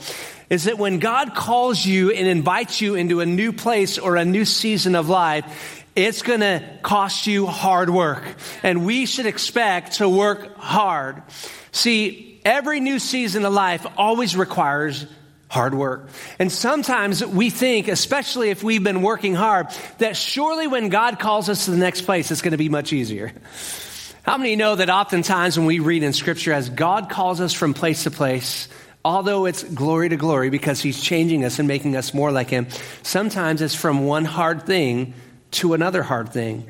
is 0.50 0.65
that 0.65 0.77
when 0.77 1.00
God 1.00 1.36
calls 1.36 1.86
you 1.86 2.12
and 2.12 2.27
invites 2.27 2.79
you 2.79 2.96
into 2.96 3.20
a 3.20 3.25
new 3.25 3.51
place 3.51 3.98
or 3.98 4.15
a 4.15 4.24
new 4.24 4.46
season 4.46 4.96
of 4.96 5.10
life, 5.10 5.84
it's 5.96 6.22
going 6.22 6.39
to 6.39 6.63
cost 6.82 7.27
you 7.27 7.46
hard 7.46 7.89
work. 7.89 8.24
And 8.63 8.86
we 8.86 9.05
should 9.05 9.25
expect 9.25 9.98
to 9.98 10.08
work 10.08 10.55
hard. 10.58 11.24
See, 11.74 12.39
every 12.46 12.79
new 12.79 13.00
season 13.00 13.44
of 13.44 13.51
life 13.51 13.86
always 13.98 14.38
requires 14.38 15.05
hard 15.50 15.74
work. 15.74 16.08
And 16.39 16.50
sometimes 16.51 17.25
we 17.25 17.50
think, 17.50 17.89
especially 17.89 18.50
if 18.50 18.63
we've 18.63 18.84
been 18.84 19.01
working 19.01 19.36
hard, 19.36 19.67
that 19.98 20.15
surely 20.15 20.67
when 20.67 20.88
God 20.88 21.20
calls 21.20 21.50
us 21.50 21.65
to 21.65 21.72
the 21.72 21.77
next 21.77 22.01
place, 22.03 22.32
it's 22.32 22.41
going 22.41 22.51
to 22.51 22.58
be 22.58 22.70
much 22.70 22.94
easier. 22.94 23.34
How 24.25 24.38
many 24.39 24.55
know 24.55 24.75
that 24.75 24.89
oftentimes 24.89 25.55
when 25.55 25.67
we 25.67 25.77
read 25.77 26.01
in 26.01 26.12
Scripture, 26.12 26.51
as 26.51 26.70
God 26.70 27.12
calls 27.12 27.39
us 27.39 27.53
from 27.53 27.75
place 27.75 28.05
to 28.05 28.12
place, 28.12 28.67
although 29.03 29.46
it's 29.46 29.63
glory 29.63 30.10
to 30.10 30.17
glory 30.17 30.50
because 30.50 30.82
He's 30.82 31.00
changing 31.00 31.46
us 31.46 31.60
and 31.60 31.67
making 31.67 31.96
us 31.96 32.12
more 32.12 32.32
like 32.32 32.50
Him, 32.50 32.65
sometimes 33.03 33.62
it's 33.62 33.75
from 33.75 34.08
one 34.08 34.25
hard 34.25 34.63
thing 34.63 35.13
to 35.51 35.75
another 35.75 36.01
hard 36.01 36.29
thing. 36.29 36.67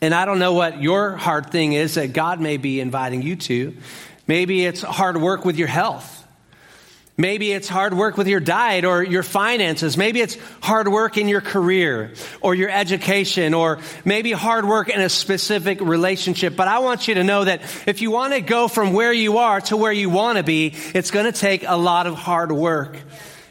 And 0.00 0.14
I 0.14 0.26
don't 0.26 0.38
know 0.38 0.52
what 0.52 0.80
your 0.80 1.16
hard 1.16 1.50
thing 1.50 1.72
is 1.72 1.94
that 1.94 2.12
God 2.12 2.40
may 2.40 2.56
be 2.56 2.78
inviting 2.78 3.20
you 3.20 3.34
to. 3.34 3.76
Maybe 4.28 4.64
it's 4.64 4.82
hard 4.82 5.16
work 5.16 5.44
with 5.44 5.56
your 5.56 5.66
health. 5.66 6.25
Maybe 7.18 7.52
it's 7.52 7.68
hard 7.68 7.94
work 7.94 8.18
with 8.18 8.28
your 8.28 8.40
diet 8.40 8.84
or 8.84 9.02
your 9.02 9.22
finances. 9.22 9.96
Maybe 9.96 10.20
it's 10.20 10.36
hard 10.60 10.86
work 10.86 11.16
in 11.16 11.28
your 11.28 11.40
career 11.40 12.12
or 12.42 12.54
your 12.54 12.68
education 12.68 13.54
or 13.54 13.78
maybe 14.04 14.32
hard 14.32 14.66
work 14.66 14.90
in 14.90 15.00
a 15.00 15.08
specific 15.08 15.80
relationship. 15.80 16.56
But 16.56 16.68
I 16.68 16.80
want 16.80 17.08
you 17.08 17.14
to 17.14 17.24
know 17.24 17.44
that 17.44 17.62
if 17.86 18.02
you 18.02 18.10
want 18.10 18.34
to 18.34 18.42
go 18.42 18.68
from 18.68 18.92
where 18.92 19.14
you 19.14 19.38
are 19.38 19.62
to 19.62 19.78
where 19.78 19.92
you 19.92 20.10
want 20.10 20.36
to 20.36 20.44
be, 20.44 20.74
it's 20.94 21.10
going 21.10 21.24
to 21.24 21.38
take 21.38 21.64
a 21.66 21.76
lot 21.76 22.06
of 22.06 22.16
hard 22.16 22.52
work. 22.52 22.98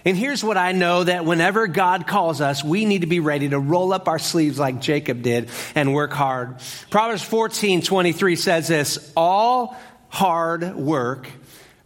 And 0.07 0.15
here's 0.15 0.43
what 0.43 0.57
I 0.57 0.72
know 0.72 1.03
that 1.03 1.25
whenever 1.25 1.65
God 1.65 2.05
calls 2.05 2.41
us, 2.41 2.63
we 2.63 2.86
need 2.86 3.01
to 3.01 3.07
be 3.07 3.19
ready 3.19 3.50
to 3.50 3.57
roll 3.57 3.91
up 3.93 4.07
our 4.07 4.19
sleeves 4.19 4.60
like 4.60 4.79
Jacob 4.79 5.24
did 5.24 5.50
and 5.74 5.95
work 5.95 6.13
hard. 6.13 6.57
Proverbs 6.91 7.24
14, 7.24 7.81
23 7.81 8.36
says 8.36 8.67
this, 8.67 9.12
all 9.17 9.75
hard 10.10 10.75
work 10.75 11.27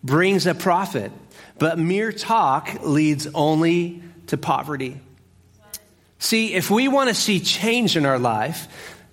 brings 0.04 0.48
a 0.48 0.56
profit 0.56 1.12
but 1.60 1.78
mere 1.78 2.12
talk 2.12 2.80
leads 2.84 3.28
only 3.36 4.02
to 4.28 4.38
poverty. 4.38 5.00
See, 6.18 6.54
if 6.54 6.72
we 6.72 6.88
want 6.88 7.10
to 7.10 7.16
see 7.16 7.40
change 7.40 7.96
in 7.96 8.06
our 8.06 8.18
life, 8.18 8.68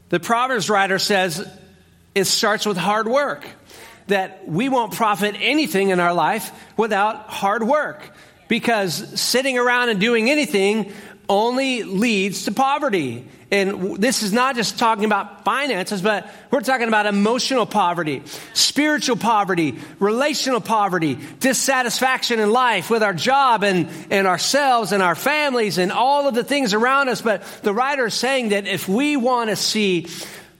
the 0.08 0.20
Proverbs 0.20 0.70
writer 0.70 0.98
says 0.98 1.46
it 2.14 2.24
starts 2.24 2.64
with 2.64 2.76
hard 2.76 3.06
work. 3.08 3.44
That 4.06 4.46
we 4.46 4.68
won't 4.68 4.94
profit 4.94 5.34
anything 5.38 5.90
in 5.90 5.98
our 5.98 6.14
life 6.14 6.52
without 6.76 7.28
hard 7.28 7.64
work. 7.64 8.08
Because 8.46 9.20
sitting 9.20 9.58
around 9.58 9.88
and 9.88 10.00
doing 10.00 10.30
anything 10.30 10.92
only 11.28 11.82
leads 11.82 12.44
to 12.44 12.52
poverty. 12.52 13.26
And 13.50 13.96
this 13.96 14.22
is 14.22 14.32
not 14.32 14.56
just 14.56 14.78
talking 14.78 15.04
about 15.04 15.44
finances, 15.44 16.02
but 16.02 16.28
we're 16.50 16.60
talking 16.60 16.88
about 16.88 17.06
emotional 17.06 17.64
poverty, 17.64 18.22
spiritual 18.54 19.16
poverty, 19.16 19.78
relational 20.00 20.60
poverty, 20.60 21.16
dissatisfaction 21.38 22.40
in 22.40 22.50
life 22.50 22.90
with 22.90 23.04
our 23.04 23.14
job 23.14 23.62
and, 23.62 23.88
and 24.10 24.26
ourselves 24.26 24.90
and 24.90 25.02
our 25.02 25.14
families 25.14 25.78
and 25.78 25.92
all 25.92 26.26
of 26.26 26.34
the 26.34 26.42
things 26.42 26.74
around 26.74 27.08
us. 27.08 27.22
But 27.22 27.44
the 27.62 27.72
writer 27.72 28.06
is 28.06 28.14
saying 28.14 28.48
that 28.48 28.66
if 28.66 28.88
we 28.88 29.16
want 29.16 29.50
to 29.50 29.56
see 29.56 30.08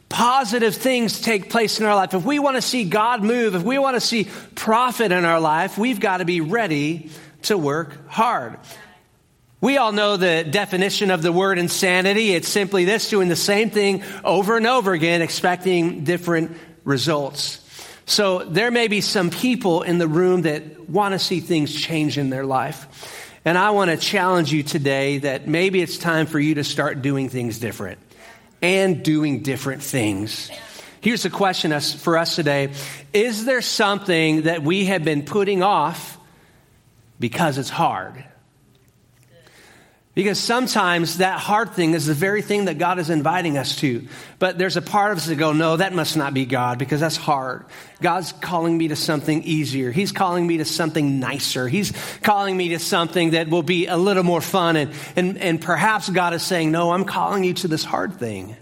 positive 0.09 0.77
things 0.77 1.21
take 1.21 1.51
place 1.51 1.81
in 1.81 1.87
our 1.87 1.95
life, 1.97 2.15
if 2.15 2.25
we 2.25 2.39
want 2.39 2.55
to 2.55 2.63
see 2.63 2.85
God 2.85 3.23
move, 3.23 3.57
if 3.57 3.65
we 3.65 3.79
want 3.79 3.97
to 3.97 4.01
see 4.01 4.29
profit 4.55 5.11
in 5.11 5.25
our 5.25 5.41
life, 5.41 5.77
we've 5.77 5.99
got 5.99 6.19
to 6.19 6.25
be 6.25 6.41
ready 6.41 7.11
to 7.43 7.59
work 7.59 8.09
hard. 8.09 8.59
We 9.67 9.79
all 9.79 9.91
know 9.91 10.17
the 10.17 10.45
definition 10.45 11.11
of 11.11 11.23
the 11.23 11.33
word 11.33 11.59
insanity. 11.59 12.33
It's 12.33 12.47
simply 12.47 12.85
this 12.85 13.11
doing 13.11 13.27
the 13.27 13.35
same 13.35 13.71
thing 13.71 14.05
over 14.23 14.57
and 14.57 14.65
over 14.65 14.93
again, 14.93 15.23
expecting 15.23 16.05
different 16.05 16.57
results. 16.85 17.65
So 18.07 18.45
there 18.45 18.71
may 18.71 18.87
be 18.87 19.01
some 19.01 19.29
people 19.29 19.83
in 19.83 19.99
the 19.99 20.07
room 20.07 20.43
that 20.43 20.89
want 20.89 21.15
to 21.15 21.19
see 21.19 21.41
things 21.41 21.75
change 21.75 22.17
in 22.17 22.31
their 22.31 22.47
life. 22.47 23.41
And 23.45 23.59
I 23.59 23.71
want 23.71 23.91
to 23.91 23.97
challenge 23.97 24.53
you 24.53 24.63
today 24.63 25.19
that 25.19 25.49
maybe 25.49 25.83
it's 25.83 25.99
time 25.99 26.27
for 26.27 26.39
you 26.39 26.55
to 26.55 26.63
start 26.63 27.03
doing 27.03 27.29
things 27.29 27.59
different 27.59 27.99
and 28.63 29.03
doing 29.03 29.43
different 29.43 29.83
things. 29.83 30.49
Here's 31.01 31.25
the 31.25 31.31
question 31.31 31.77
for 31.81 32.17
us 32.17 32.37
today 32.37 32.71
Is 33.13 33.45
there 33.45 33.63
something 33.63 34.43
that 34.43 34.63
we 34.63 34.85
have 34.85 35.03
been 35.03 35.25
putting 35.25 35.65
off 35.65 36.21
because 37.19 37.59
it's 37.59 37.69
hard? 37.69 38.25
Because 40.17 40.39
sometimes 40.39 41.19
that 41.19 41.39
hard 41.39 41.75
thing 41.75 41.93
is 41.93 42.07
the 42.07 42.15
very 42.15 42.41
thing 42.41 42.65
that 42.65 42.79
God 42.79 42.99
is 42.99 43.11
inviting 43.11 43.59
us 43.59 43.77
to. 43.81 44.09
But 44.39 44.57
there's 44.57 44.79
a 44.79 44.83
part 44.83 45.13
of 45.13 45.19
us 45.19 45.27
that 45.27 45.35
go, 45.35 45.53
no, 45.53 45.77
that 45.77 45.93
must 45.93 46.17
not 46.17 46.33
be 46.33 46.47
God 46.47 46.79
because 46.79 47.01
that's 47.01 47.19
hard. 47.19 47.67
God's 48.01 48.33
calling 48.33 48.79
me 48.79 48.89
to 48.89 48.97
something 48.97 49.43
easier. 49.43 49.93
He's 49.93 50.13
calling 50.13 50.47
me 50.47 50.57
to 50.57 50.65
something 50.65 51.21
nicer. 51.21 51.69
He's 51.69 51.93
calling 52.23 52.57
me 52.57 52.71
to 52.71 52.79
something 52.79 53.33
that 53.33 53.49
will 53.51 53.63
be 53.63 53.89
a 53.89 53.99
little 53.99 54.23
more 54.23 54.41
fun. 54.41 54.77
And, 54.77 54.91
and, 55.17 55.37
and 55.37 55.61
perhaps 55.61 56.09
God 56.09 56.33
is 56.33 56.43
saying, 56.43 56.73
no, 56.73 56.93
I'm 56.93 57.05
calling 57.05 57.45
you 57.45 57.53
to 57.53 57.69
this 57.69 57.85
hard 57.85 58.19
thing. 58.19 58.57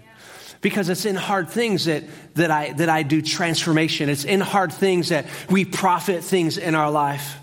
Because 0.59 0.89
it's 0.89 1.05
in 1.05 1.15
hard 1.15 1.47
things 1.47 1.85
that, 1.85 2.03
that, 2.33 2.51
I, 2.51 2.73
that 2.73 2.89
I 2.89 3.03
do 3.03 3.21
transformation. 3.21 4.09
It's 4.09 4.25
in 4.25 4.41
hard 4.41 4.73
things 4.73 5.07
that 5.07 5.25
we 5.49 5.63
profit 5.63 6.21
things 6.21 6.57
in 6.57 6.75
our 6.75 6.91
life. 6.91 7.37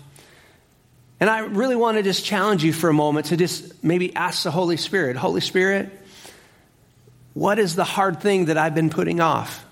And 1.19 1.29
I 1.29 1.39
really 1.39 1.75
want 1.75 1.97
to 1.97 2.03
just 2.03 2.25
challenge 2.25 2.63
you 2.63 2.73
for 2.73 2.89
a 2.89 2.93
moment 2.93 3.27
to 3.27 3.37
just 3.37 3.83
maybe 3.83 4.15
ask 4.15 4.43
the 4.43 4.51
Holy 4.51 4.77
Spirit 4.77 5.15
Holy 5.15 5.41
Spirit, 5.41 5.89
what 7.33 7.59
is 7.59 7.75
the 7.75 7.83
hard 7.83 8.21
thing 8.21 8.45
that 8.45 8.57
I've 8.57 8.75
been 8.75 8.89
putting 8.89 9.19
off? 9.19 9.65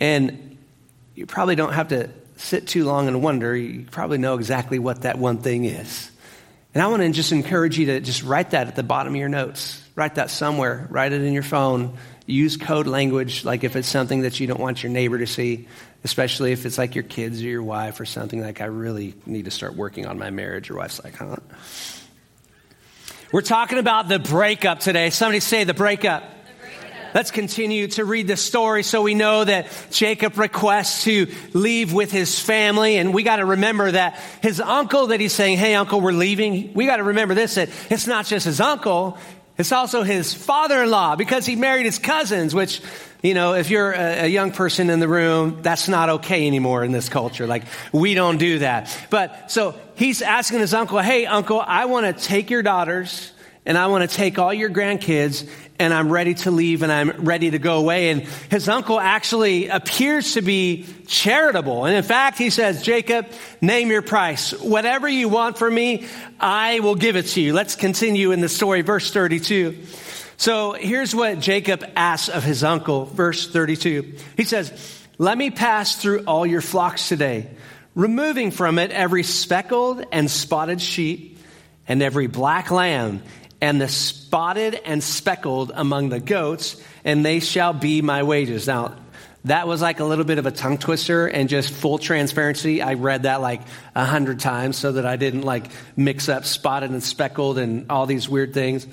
And 0.00 0.58
you 1.14 1.26
probably 1.26 1.54
don't 1.54 1.72
have 1.72 1.88
to 1.88 2.10
sit 2.36 2.66
too 2.66 2.84
long 2.84 3.08
and 3.08 3.22
wonder. 3.22 3.56
You 3.56 3.86
probably 3.90 4.18
know 4.18 4.34
exactly 4.34 4.78
what 4.78 5.02
that 5.02 5.18
one 5.18 5.38
thing 5.38 5.64
is. 5.64 6.10
And 6.74 6.82
I 6.82 6.88
want 6.88 7.02
to 7.02 7.10
just 7.10 7.32
encourage 7.32 7.78
you 7.78 7.86
to 7.86 8.00
just 8.00 8.22
write 8.22 8.50
that 8.50 8.68
at 8.68 8.76
the 8.76 8.82
bottom 8.82 9.14
of 9.14 9.18
your 9.18 9.30
notes. 9.30 9.82
Write 9.94 10.16
that 10.16 10.30
somewhere. 10.30 10.86
Write 10.90 11.12
it 11.12 11.22
in 11.22 11.32
your 11.32 11.42
phone. 11.42 11.96
Use 12.26 12.56
code 12.56 12.86
language, 12.88 13.44
like 13.44 13.62
if 13.62 13.76
it's 13.76 13.88
something 13.88 14.22
that 14.22 14.40
you 14.40 14.48
don't 14.48 14.60
want 14.60 14.82
your 14.82 14.90
neighbor 14.90 15.18
to 15.18 15.26
see, 15.26 15.68
especially 16.02 16.52
if 16.52 16.66
it's 16.66 16.76
like 16.76 16.94
your 16.94 17.04
kids 17.04 17.40
or 17.40 17.46
your 17.46 17.62
wife 17.62 18.00
or 18.00 18.04
something 18.04 18.40
like, 18.40 18.60
I 18.60 18.66
really 18.66 19.14
need 19.26 19.44
to 19.44 19.50
start 19.50 19.76
working 19.76 20.06
on 20.06 20.18
my 20.18 20.30
marriage. 20.30 20.68
Your 20.68 20.78
wife's 20.78 21.02
like, 21.04 21.14
huh? 21.14 21.36
We're 23.32 23.42
talking 23.42 23.78
about 23.78 24.08
the 24.08 24.18
breakup 24.18 24.80
today. 24.80 25.10
Somebody 25.10 25.40
say 25.40 25.64
the 25.64 25.74
breakup. 25.74 26.24
Let's 27.14 27.30
continue 27.30 27.88
to 27.88 28.04
read 28.04 28.28
the 28.28 28.36
story 28.36 28.82
so 28.82 29.00
we 29.00 29.14
know 29.14 29.42
that 29.42 29.68
Jacob 29.90 30.36
requests 30.36 31.04
to 31.04 31.32
leave 31.54 31.92
with 31.94 32.12
his 32.12 32.38
family. 32.38 32.98
And 32.98 33.14
we 33.14 33.22
got 33.22 33.36
to 33.36 33.46
remember 33.46 33.90
that 33.90 34.20
his 34.42 34.60
uncle 34.60 35.06
that 35.06 35.18
he's 35.18 35.32
saying, 35.32 35.56
Hey, 35.56 35.74
uncle, 35.74 36.00
we're 36.00 36.12
leaving. 36.12 36.74
We 36.74 36.84
got 36.84 36.98
to 36.98 37.04
remember 37.04 37.34
this, 37.34 37.54
that 37.54 37.70
it's 37.88 38.06
not 38.06 38.26
just 38.26 38.44
his 38.44 38.60
uncle. 38.60 39.16
It's 39.58 39.72
also 39.72 40.02
his 40.02 40.34
father-in-law 40.34 41.16
because 41.16 41.46
he 41.46 41.56
married 41.56 41.86
his 41.86 41.98
cousins, 41.98 42.54
which, 42.54 42.82
you 43.22 43.32
know, 43.32 43.54
if 43.54 43.70
you're 43.70 43.92
a, 43.92 44.24
a, 44.24 44.26
young 44.26 44.52
person 44.52 44.90
in 44.90 45.00
the 45.00 45.08
room, 45.08 45.62
that's 45.62 45.88
not 45.88 46.08
okay 46.10 46.46
anymore 46.46 46.84
in 46.84 46.92
this 46.92 47.08
culture. 47.08 47.46
Like, 47.46 47.64
we 47.90 48.14
don't 48.14 48.36
do 48.36 48.58
that. 48.58 48.94
But 49.08 49.50
so 49.50 49.74
he's 49.94 50.20
asking 50.20 50.60
his 50.60 50.74
uncle, 50.74 50.98
Hey, 50.98 51.24
uncle, 51.24 51.60
I 51.60 51.86
want 51.86 52.04
to 52.06 52.24
take 52.24 52.50
your 52.50 52.62
daughters 52.62 53.32
and 53.66 53.76
I 53.76 53.88
want 53.88 54.08
to 54.08 54.16
take 54.16 54.38
all 54.38 54.54
your 54.54 54.70
grandkids 54.70 55.48
and 55.78 55.92
I'm 55.92 56.10
ready 56.10 56.34
to 56.34 56.52
leave 56.52 56.82
and 56.82 56.92
I'm 56.92 57.24
ready 57.24 57.50
to 57.50 57.58
go 57.58 57.78
away. 57.78 58.10
And 58.10 58.22
his 58.22 58.68
uncle 58.68 58.98
actually 58.98 59.66
appears 59.68 60.34
to 60.34 60.42
be 60.42 60.86
charitable. 61.08 61.84
And 61.84 61.96
in 61.96 62.04
fact, 62.04 62.38
he 62.38 62.50
says, 62.50 62.82
Jacob, 62.82 63.26
name 63.60 63.90
your 63.90 64.02
price. 64.02 64.52
Whatever 64.52 65.08
you 65.08 65.28
want 65.28 65.58
from 65.58 65.74
me, 65.74 66.06
I 66.38 66.78
will 66.80 66.94
give 66.94 67.16
it 67.16 67.26
to 67.28 67.40
you. 67.40 67.52
Let's 67.52 67.74
continue 67.74 68.30
in 68.30 68.40
the 68.40 68.48
story, 68.48 68.82
verse 68.82 69.10
32. 69.10 69.76
So 70.36 70.72
here's 70.72 71.14
what 71.14 71.40
Jacob 71.40 71.84
asks 71.96 72.28
of 72.28 72.44
his 72.44 72.62
uncle, 72.62 73.06
verse 73.06 73.50
32. 73.50 74.14
He 74.36 74.44
says, 74.44 74.72
Let 75.18 75.36
me 75.36 75.50
pass 75.50 75.96
through 75.96 76.20
all 76.20 76.46
your 76.46 76.60
flocks 76.60 77.08
today, 77.08 77.50
removing 77.96 78.52
from 78.52 78.78
it 78.78 78.92
every 78.92 79.24
speckled 79.24 80.04
and 80.12 80.30
spotted 80.30 80.80
sheep 80.80 81.38
and 81.88 82.02
every 82.02 82.26
black 82.26 82.70
lamb 82.70 83.22
and 83.66 83.80
the 83.80 83.88
spotted 83.88 84.76
and 84.84 85.02
speckled 85.02 85.72
among 85.74 86.08
the 86.08 86.20
goats, 86.20 86.80
and 87.04 87.26
they 87.26 87.40
shall 87.40 87.72
be 87.72 88.00
my 88.00 88.22
wages. 88.22 88.68
Now, 88.68 88.94
that 89.44 89.66
was 89.66 89.82
like 89.82 89.98
a 89.98 90.04
little 90.04 90.24
bit 90.24 90.38
of 90.38 90.46
a 90.46 90.52
tongue 90.52 90.78
twister 90.78 91.26
and 91.26 91.48
just 91.48 91.72
full 91.72 91.98
transparency. 91.98 92.80
I 92.80 92.94
read 92.94 93.24
that 93.24 93.40
like 93.40 93.62
a 93.96 94.04
hundred 94.04 94.38
times 94.38 94.76
so 94.76 94.92
that 94.92 95.04
I 95.04 95.16
didn't 95.16 95.42
like 95.42 95.66
mix 95.96 96.28
up 96.28 96.44
spotted 96.44 96.92
and 96.92 97.02
speckled 97.02 97.58
and 97.58 97.90
all 97.90 98.06
these 98.06 98.28
weird 98.28 98.54
things. 98.54 98.84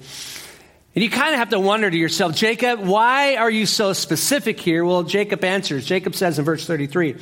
And 0.95 1.03
you 1.03 1.11
kind 1.11 1.33
of 1.33 1.37
have 1.37 1.49
to 1.49 1.59
wonder 1.59 1.91
to 1.91 1.97
yourself, 1.97 2.33
Jacob, 2.33 2.79
why 2.79 3.35
are 3.35 3.51
you 3.51 3.67
so 3.67 3.93
specific 3.93 4.59
here? 4.59 4.83
Well, 4.83 5.03
Jacob 5.03 5.43
answers. 5.43 5.85
Jacob 5.85 6.15
says 6.15 6.39
in 6.39 6.45
verse 6.45 6.65
33, 6.65 7.17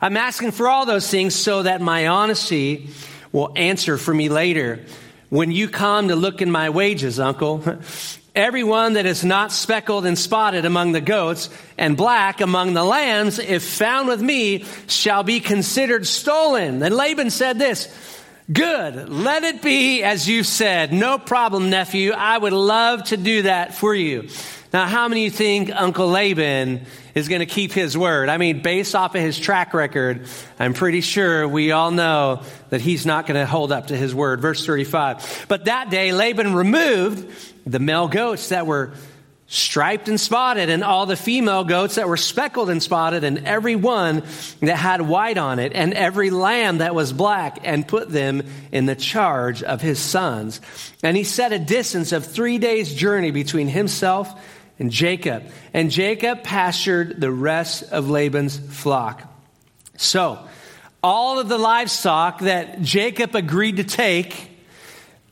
I'm 0.00 0.16
asking 0.16 0.52
for 0.52 0.66
all 0.66 0.86
those 0.86 1.10
things 1.10 1.34
so 1.34 1.62
that 1.62 1.82
my 1.82 2.06
honesty 2.06 2.88
will 3.32 3.52
answer 3.54 3.98
for 3.98 4.14
me 4.14 4.30
later 4.30 4.80
when 5.28 5.50
you 5.50 5.68
come 5.68 6.08
to 6.08 6.16
look 6.16 6.40
in 6.40 6.50
my 6.50 6.70
wages, 6.70 7.18
uncle, 7.18 7.62
everyone 8.34 8.92
that 8.92 9.06
is 9.06 9.24
not 9.24 9.50
speckled 9.50 10.06
and 10.06 10.18
spotted 10.18 10.64
among 10.64 10.92
the 10.92 11.00
goats 11.00 11.50
and 11.78 11.96
black 11.96 12.40
among 12.40 12.74
the 12.74 12.84
lambs, 12.84 13.38
if 13.38 13.64
found 13.64 14.08
with 14.08 14.20
me, 14.20 14.64
shall 14.86 15.22
be 15.22 15.40
considered 15.40 16.06
stolen. 16.06 16.78
Then 16.78 16.92
Laban 16.92 17.30
said 17.30 17.58
this, 17.58 17.88
Good, 18.52 19.08
let 19.08 19.42
it 19.42 19.60
be 19.60 20.04
as 20.04 20.28
you 20.28 20.44
said. 20.44 20.92
No 20.92 21.18
problem, 21.18 21.68
nephew. 21.68 22.12
I 22.12 22.38
would 22.38 22.52
love 22.52 23.02
to 23.04 23.16
do 23.16 23.42
that 23.42 23.74
for 23.74 23.92
you. 23.92 24.28
Now, 24.76 24.84
how 24.86 25.08
many 25.08 25.30
think 25.30 25.70
Uncle 25.74 26.06
Laban 26.06 26.84
is 27.14 27.28
going 27.28 27.38
to 27.38 27.46
keep 27.46 27.72
his 27.72 27.96
word? 27.96 28.28
I 28.28 28.36
mean, 28.36 28.60
based 28.60 28.94
off 28.94 29.14
of 29.14 29.22
his 29.22 29.38
track 29.38 29.72
record, 29.72 30.26
I'm 30.58 30.74
pretty 30.74 31.00
sure 31.00 31.48
we 31.48 31.72
all 31.72 31.90
know 31.90 32.42
that 32.68 32.82
he's 32.82 33.06
not 33.06 33.26
going 33.26 33.40
to 33.40 33.46
hold 33.46 33.72
up 33.72 33.86
to 33.86 33.96
his 33.96 34.14
word. 34.14 34.42
Verse 34.42 34.66
35. 34.66 35.46
But 35.48 35.64
that 35.64 35.88
day, 35.88 36.12
Laban 36.12 36.52
removed 36.52 37.26
the 37.66 37.78
male 37.78 38.06
goats 38.06 38.50
that 38.50 38.66
were 38.66 38.92
striped 39.46 40.08
and 40.10 40.20
spotted, 40.20 40.68
and 40.68 40.84
all 40.84 41.06
the 41.06 41.16
female 41.16 41.64
goats 41.64 41.94
that 41.94 42.06
were 42.06 42.18
speckled 42.18 42.68
and 42.68 42.82
spotted, 42.82 43.24
and 43.24 43.46
every 43.46 43.76
one 43.76 44.24
that 44.60 44.76
had 44.76 45.00
white 45.00 45.38
on 45.38 45.58
it, 45.58 45.72
and 45.74 45.94
every 45.94 46.28
lamb 46.28 46.78
that 46.78 46.94
was 46.94 47.14
black, 47.14 47.60
and 47.62 47.88
put 47.88 48.10
them 48.10 48.42
in 48.72 48.84
the 48.84 48.96
charge 48.96 49.62
of 49.62 49.80
his 49.80 49.98
sons. 49.98 50.60
And 51.02 51.16
he 51.16 51.24
set 51.24 51.54
a 51.54 51.58
distance 51.58 52.12
of 52.12 52.26
three 52.26 52.58
days' 52.58 52.92
journey 52.92 53.30
between 53.30 53.68
himself 53.68 54.38
and 54.78 54.90
Jacob. 54.90 55.44
And 55.72 55.90
Jacob 55.90 56.42
pastured 56.42 57.20
the 57.20 57.30
rest 57.30 57.84
of 57.92 58.10
Laban's 58.10 58.58
flock. 58.58 59.32
So, 59.96 60.38
all 61.02 61.38
of 61.38 61.48
the 61.48 61.58
livestock 61.58 62.40
that 62.40 62.82
Jacob 62.82 63.34
agreed 63.34 63.76
to 63.76 63.84
take, 63.84 64.50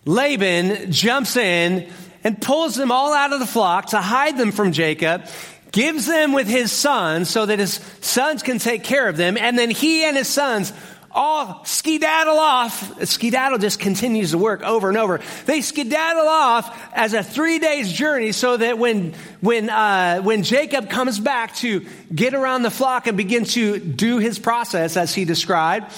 Laban 0.05 0.93
jumps 0.93 1.37
in 1.37 1.91
and 2.23 2.41
pulls 2.41 2.75
them 2.75 2.91
all 2.91 3.13
out 3.13 3.33
of 3.33 3.41
the 3.41 3.47
flock 3.47 3.87
to 3.87 4.01
hide 4.01 4.39
them 4.39 4.53
from 4.53 4.73
Jacob, 4.73 5.27
gives 5.73 6.07
them 6.07 6.33
with 6.33 6.47
his 6.47 6.71
sons 6.71 7.29
so 7.29 7.45
that 7.45 7.59
his 7.59 7.75
sons 8.01 8.43
can 8.43 8.59
take 8.59 8.85
care 8.85 9.09
of 9.09 9.17
them, 9.17 9.37
and 9.37 9.59
then 9.59 9.71
he 9.71 10.05
and 10.05 10.17
his 10.17 10.29
sons 10.29 10.73
all 11.15 11.65
skedaddle 11.65 12.39
off. 12.39 13.05
Skedaddle 13.07 13.59
just 13.59 13.79
continues 13.79 14.33
to 14.33 14.39
work 14.39 14.63
over 14.63 14.89
and 14.89 14.99
over. 14.99 15.21
They 15.47 15.61
skedaddle 15.61 16.27
off 16.27 16.93
as 16.93 17.15
a 17.15 17.23
three 17.23 17.59
days 17.59 17.93
journey 17.93 18.33
so 18.33 18.57
that 18.57 18.79
when, 18.79 19.15
when, 19.41 19.71
uh, 19.71 20.21
when 20.23 20.43
Jacob 20.43 20.91
comes 20.91 21.21
back 21.21 21.55
to 21.57 21.87
get 22.13 22.35
around 22.35 22.63
the 22.63 22.71
flock 22.71 23.07
and 23.07 23.17
begin 23.17 23.45
to 23.45 23.79
do 23.79 24.19
his 24.19 24.39
process 24.39 24.97
as 24.97 25.15
he 25.15 25.25
described, 25.25 25.93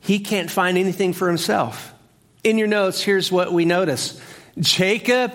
he 0.00 0.18
can't 0.18 0.50
find 0.50 0.76
anything 0.76 1.12
for 1.12 1.28
himself. 1.28 1.94
In 2.42 2.58
your 2.58 2.68
notes, 2.68 3.00
here's 3.00 3.30
what 3.30 3.52
we 3.52 3.64
notice. 3.64 4.20
Jacob 4.58 5.32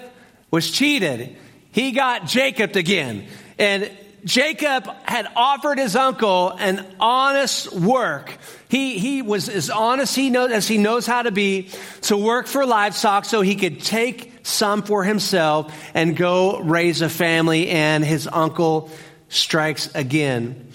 was 0.52 0.70
cheated. 0.70 1.38
He 1.72 1.92
got 1.92 2.26
Jacob 2.26 2.76
again. 2.76 3.28
And 3.58 3.90
Jacob 4.28 4.86
had 5.04 5.26
offered 5.38 5.80
his 5.80 5.96
uncle 5.96 6.52
an 6.52 6.86
honest 7.00 7.72
work. 7.72 8.38
He, 8.68 9.00
he 9.00 9.22
was 9.22 9.48
as 9.48 9.70
honest 9.70 10.18
he 10.18 10.30
knows, 10.30 10.52
as 10.52 10.68
he 10.68 10.78
knows 10.78 11.08
how 11.08 11.22
to 11.22 11.32
be 11.32 11.70
to 12.02 12.18
work 12.18 12.48
for 12.48 12.66
livestock 12.66 13.24
so 13.24 13.40
he 13.40 13.56
could 13.56 13.80
take 13.80 14.34
some 14.44 14.84
for 14.84 15.06
himself 15.06 15.74
and 15.94 16.14
go 16.14 16.60
raise 16.60 17.02
a 17.02 17.08
family. 17.08 17.70
And 17.70 18.04
his 18.04 18.28
uncle 18.28 18.90
strikes 19.30 19.96
again. 19.96 20.72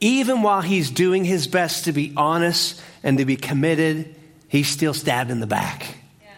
Even 0.00 0.42
while 0.42 0.60
he's 0.60 0.90
doing 0.90 1.24
his 1.24 1.46
best 1.46 1.84
to 1.84 1.92
be 1.92 2.12
honest 2.16 2.82
and 3.04 3.18
to 3.18 3.24
be 3.24 3.36
committed, 3.36 4.16
he's 4.48 4.68
still 4.68 4.92
stabbed 4.92 5.30
in 5.30 5.38
the 5.38 5.46
back. 5.46 5.86
Yeah. 6.20 6.30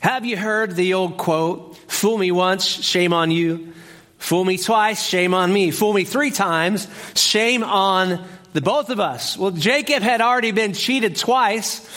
Have 0.00 0.24
you 0.24 0.36
heard 0.36 0.76
the 0.76 0.94
old 0.94 1.16
quote, 1.16 1.76
fool 1.90 2.18
me 2.18 2.30
once, 2.30 2.64
shame 2.64 3.12
on 3.12 3.32
you? 3.32 3.72
Fool 4.20 4.44
me 4.44 4.58
twice, 4.58 5.02
shame 5.04 5.32
on 5.34 5.52
me. 5.52 5.70
Fool 5.70 5.94
me 5.94 6.04
three 6.04 6.30
times, 6.30 6.86
shame 7.14 7.64
on 7.64 8.22
the 8.52 8.60
both 8.60 8.90
of 8.90 9.00
us. 9.00 9.36
Well, 9.36 9.50
Jacob 9.50 10.02
had 10.02 10.20
already 10.20 10.52
been 10.52 10.74
cheated 10.74 11.16
twice, 11.16 11.88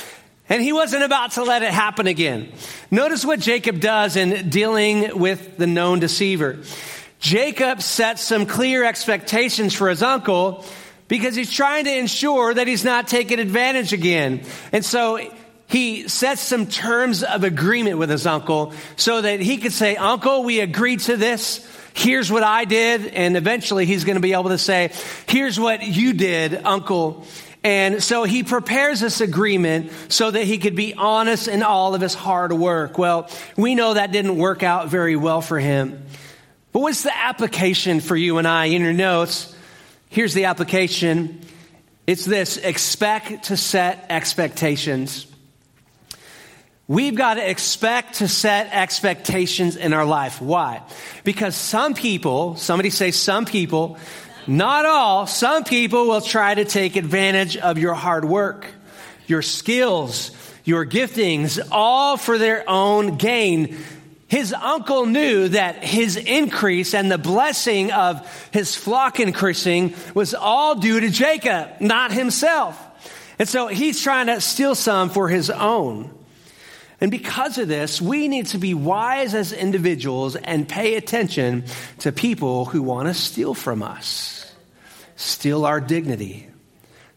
and 0.48 0.64
he 0.64 0.72
wasn't 0.72 1.04
about 1.04 1.34
to 1.34 1.44
let 1.44 1.64
it 1.64 1.72
happen 1.72 2.08
again. 2.08 2.52
Notice 2.90 3.26
what 3.26 3.42
Jacob 3.42 3.82
does 3.82 4.16
in 4.16 4.50
dealing 4.50 5.20
with 5.20 5.58
the 5.58 5.68
known 5.68 6.00
deceiver. 6.00 6.60
Jacob 7.20 7.82
sets 7.82 8.24
some 8.24 8.46
clear 8.46 8.86
expectations 8.86 9.74
for 9.74 9.90
his 9.90 10.02
uncle 10.02 10.66
because 11.10 11.36
he's 11.36 11.52
trying 11.52 11.86
to 11.86 11.96
ensure 11.96 12.54
that 12.54 12.68
he's 12.68 12.86
not 12.86 13.10
taken 13.10 13.40
advantage 13.40 13.92
again. 13.92 14.44
And 14.72 14.84
so 14.84 15.20
he 15.68 16.08
sets 16.08 16.42
some 16.42 16.68
terms 16.68 17.22
of 17.22 17.44
agreement 17.44 17.98
with 17.98 18.10
his 18.10 18.26
uncle 18.26 18.74
so 18.96 19.22
that 19.22 19.42
he 19.42 19.58
could 19.58 19.74
say, 19.74 19.98
Uncle, 19.98 20.44
we 20.44 20.62
agreed 20.62 21.02
to 21.02 21.18
this 21.18 21.70
here's 21.96 22.32
what 22.32 22.44
I 22.44 22.66
did. 22.66 23.08
And 23.08 23.38
eventually 23.38 23.86
he's 23.86 24.04
going 24.04 24.16
to 24.16 24.22
be 24.22 24.34
able 24.34 24.50
to 24.50 24.58
say, 24.58 24.92
here's 25.28 25.60
what 25.60 25.84
you 25.84 26.14
did, 26.14 26.66
uncle. 26.66 27.26
And 27.64 28.04
so 28.04 28.26
he 28.26 28.44
prepares 28.44 29.00
this 29.00 29.22
agreement 29.22 29.92
so 30.10 30.30
that 30.30 30.44
he 30.44 30.58
could 30.58 30.76
be 30.76 30.94
honest 30.96 31.48
in 31.48 31.64
all 31.64 31.96
of 31.96 32.02
his 32.02 32.14
hard 32.14 32.52
work. 32.52 32.98
Well, 32.98 33.30
we 33.56 33.74
know 33.76 33.94
that 33.94 34.12
didn't 34.12 34.38
work 34.38 34.64
out 34.64 34.90
very 34.90 35.16
well 35.16 35.42
for 35.42 35.60
him. 35.60 36.06
But 36.74 36.82
what's 36.82 37.04
the 37.04 37.16
application 37.16 38.02
for 38.02 38.16
you 38.18 38.38
and 38.38 38.48
I 38.48 38.66
in 38.66 38.82
your 38.82 38.94
notes? 38.94 39.56
Here's 40.10 40.34
the 40.34 40.46
application. 40.46 41.40
It's 42.06 42.26
this 42.26 42.58
expect 42.58 43.46
to 43.46 43.56
set 43.56 44.08
expectations. 44.10 45.28
We've 46.94 47.16
got 47.16 47.36
to 47.36 47.50
expect 47.50 48.18
to 48.18 48.28
set 48.28 48.72
expectations 48.72 49.78
in 49.78 49.94
our 49.94 50.06
life. 50.06 50.40
Why? 50.40 50.84
Because 51.24 51.56
some 51.56 51.96
people, 51.96 52.56
somebody 52.56 52.92
say 52.92 53.10
some 53.10 53.46
people, 53.46 53.98
not 54.46 54.86
all, 54.86 55.26
some 55.26 55.64
people 55.64 56.06
will 56.06 56.22
try 56.22 56.54
to 56.54 56.66
take 56.66 56.96
advantage 56.96 57.58
of 57.58 57.80
your 57.80 57.96
hard 57.96 58.26
work, 58.26 58.68
your 59.26 59.42
skills, 59.42 60.30
your 60.66 60.86
giftings, 60.86 61.60
all 61.72 62.16
for 62.16 62.38
their 62.38 62.64
own 62.70 63.18
gain. 63.18 63.76
His 64.28 64.54
uncle 64.54 65.08
knew 65.08 65.48
that 65.48 65.84
his 65.84 66.16
increase 66.16 66.94
and 66.94 67.10
the 67.10 67.18
blessing 67.18 67.92
of 67.92 68.50
his 68.52 68.76
flock 68.76 69.20
increasing 69.20 69.96
was 70.14 70.36
all 70.36 70.76
due 70.76 71.00
to 71.00 71.10
Jacob, 71.10 71.82
not 71.82 72.12
himself. 72.12 72.80
And 73.40 73.50
so 73.50 73.66
he's 73.66 74.00
trying 74.00 74.28
to 74.28 74.40
steal 74.40 74.76
some 74.76 75.10
for 75.10 75.28
his 75.28 75.50
own. 75.50 76.20
And 77.04 77.12
because 77.12 77.58
of 77.58 77.68
this, 77.68 78.02
we 78.02 78.30
need 78.30 78.46
to 78.48 78.58
be 78.58 78.74
wise 78.74 79.36
as 79.36 79.52
individuals 79.52 80.38
and 80.38 80.70
pay 80.70 80.96
attention 80.96 81.66
to 82.00 82.14
people 82.14 82.64
who 82.64 82.82
want 82.82 83.10
to 83.10 83.14
steal 83.14 83.54
from 83.54 83.84
us, 83.84 84.50
steal 85.18 85.66
our 85.66 85.82
dignity, 85.82 86.48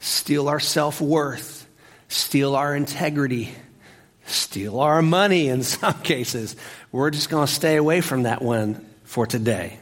steal 0.01 0.49
our 0.49 0.59
self 0.59 1.01
worth, 1.01 1.68
steal 2.09 2.57
our 2.57 2.75
integrity, 2.75 3.55
steal 4.25 4.81
our 4.81 5.03
money 5.03 5.46
in 5.46 5.62
some 5.62 5.94
cases. 6.01 6.57
We're 6.90 7.11
just 7.11 7.31
going 7.31 7.46
to 7.46 7.53
stay 7.53 7.77
away 7.77 8.01
from 8.01 8.25
that 8.25 8.42
one 8.42 8.85
for 9.05 9.25
today. 9.25 9.79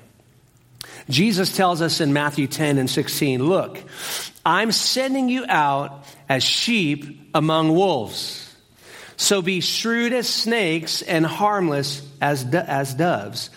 Jesus 1.08 1.56
tells 1.56 1.80
us 1.80 2.02
in 2.02 2.12
Matthew 2.12 2.46
10 2.46 2.76
and 2.76 2.90
16, 2.90 3.42
Look, 3.42 3.82
I'm 4.44 4.70
sending 4.70 5.30
you 5.30 5.46
out 5.48 6.04
as 6.28 6.44
sheep 6.44 7.30
among 7.34 7.74
wolves. 7.74 8.43
So 9.16 9.42
be 9.42 9.60
shrewd 9.60 10.12
as 10.12 10.28
snakes 10.28 11.02
and 11.02 11.24
harmless 11.24 12.06
as, 12.20 12.44
do- 12.44 12.58
as 12.58 12.94
doves. 12.94 13.50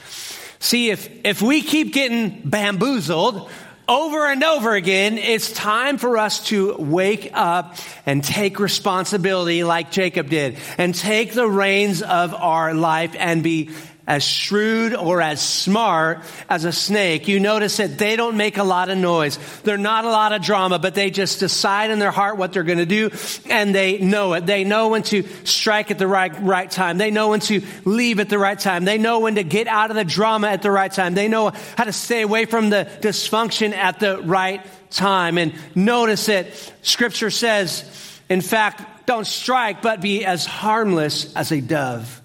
See, 0.60 0.90
if, 0.90 1.10
if 1.26 1.42
we 1.42 1.62
keep 1.62 1.94
getting 1.94 2.42
bamboozled 2.44 3.50
over 3.88 4.28
and 4.28 4.44
over 4.44 4.76
again, 4.76 5.18
it's 5.18 5.52
time 5.52 5.98
for 5.98 6.18
us 6.18 6.46
to 6.48 6.76
wake 6.78 7.30
up 7.34 7.78
and 8.06 8.24
take 8.24 8.60
responsibility 8.60 9.64
like 9.64 9.92
Jacob 9.92 10.30
did 10.30 10.58
and 10.78 10.94
take 10.94 11.34
the 11.34 11.48
reins 11.48 12.02
of 12.02 12.34
our 12.34 12.74
life 12.74 13.16
and 13.18 13.44
be 13.44 13.70
as 14.08 14.24
shrewd 14.24 14.96
or 14.96 15.22
as 15.22 15.42
smart 15.42 16.22
as 16.50 16.64
a 16.64 16.72
snake. 16.72 17.28
You 17.28 17.42
notice 17.42 17.78
that 17.78 17.98
they 17.98 18.16
don't 18.16 18.38
make 18.38 18.58
a 18.58 18.64
lot 18.64 18.90
of 18.90 18.98
noise. 18.98 19.38
They're 19.64 19.78
not 19.78 20.06
a 20.06 20.10
lot 20.10 20.32
of 20.32 20.42
drama, 20.42 20.80
but 20.80 20.96
they 20.96 21.12
just 21.12 21.42
decide 21.42 21.92
in 21.92 22.00
their 22.00 22.12
heart 22.12 22.38
what 22.38 22.54
they're 22.54 22.64
going 22.64 22.78
to 22.78 22.86
do 22.86 23.12
and 23.50 23.76
they 23.76 23.98
know 23.98 24.34
it. 24.34 24.46
They 24.46 24.64
know 24.64 24.90
when 24.90 25.04
to 25.04 25.24
strike 25.44 25.92
at 25.92 26.00
the 26.00 26.08
right, 26.08 26.32
right 26.42 26.72
time. 26.72 26.98
They 26.98 27.12
know 27.12 27.30
when 27.30 27.42
to 27.42 27.62
leave 27.84 28.22
at 28.22 28.30
the 28.30 28.40
right 28.40 28.58
time. 28.58 28.86
They 28.86 28.98
know 28.98 29.20
when 29.20 29.36
to 29.36 29.44
get 29.44 29.68
out 29.68 29.90
of 29.90 29.98
the 29.98 30.06
drama 30.06 30.48
at 30.48 30.62
the 30.62 30.72
right 30.72 30.92
time. 30.92 31.14
They 31.14 31.28
know 31.28 31.52
how 31.76 31.84
to 31.84 31.94
stay 31.94 32.22
away 32.22 32.46
from 32.46 32.70
the 32.70 32.90
dysfunction 33.02 33.74
at 33.74 34.00
the 34.00 34.22
right 34.22 34.66
time. 34.90 35.38
And 35.38 35.54
notice 35.76 36.28
that 36.28 36.48
scripture 36.82 37.30
says, 37.30 37.84
in 38.30 38.40
fact, 38.40 39.06
don't 39.06 39.28
strike, 39.28 39.82
but 39.82 40.00
be 40.00 40.26
as 40.26 40.46
harmless 40.46 41.34
as 41.36 41.52
a 41.52 41.60
dove. 41.60 42.22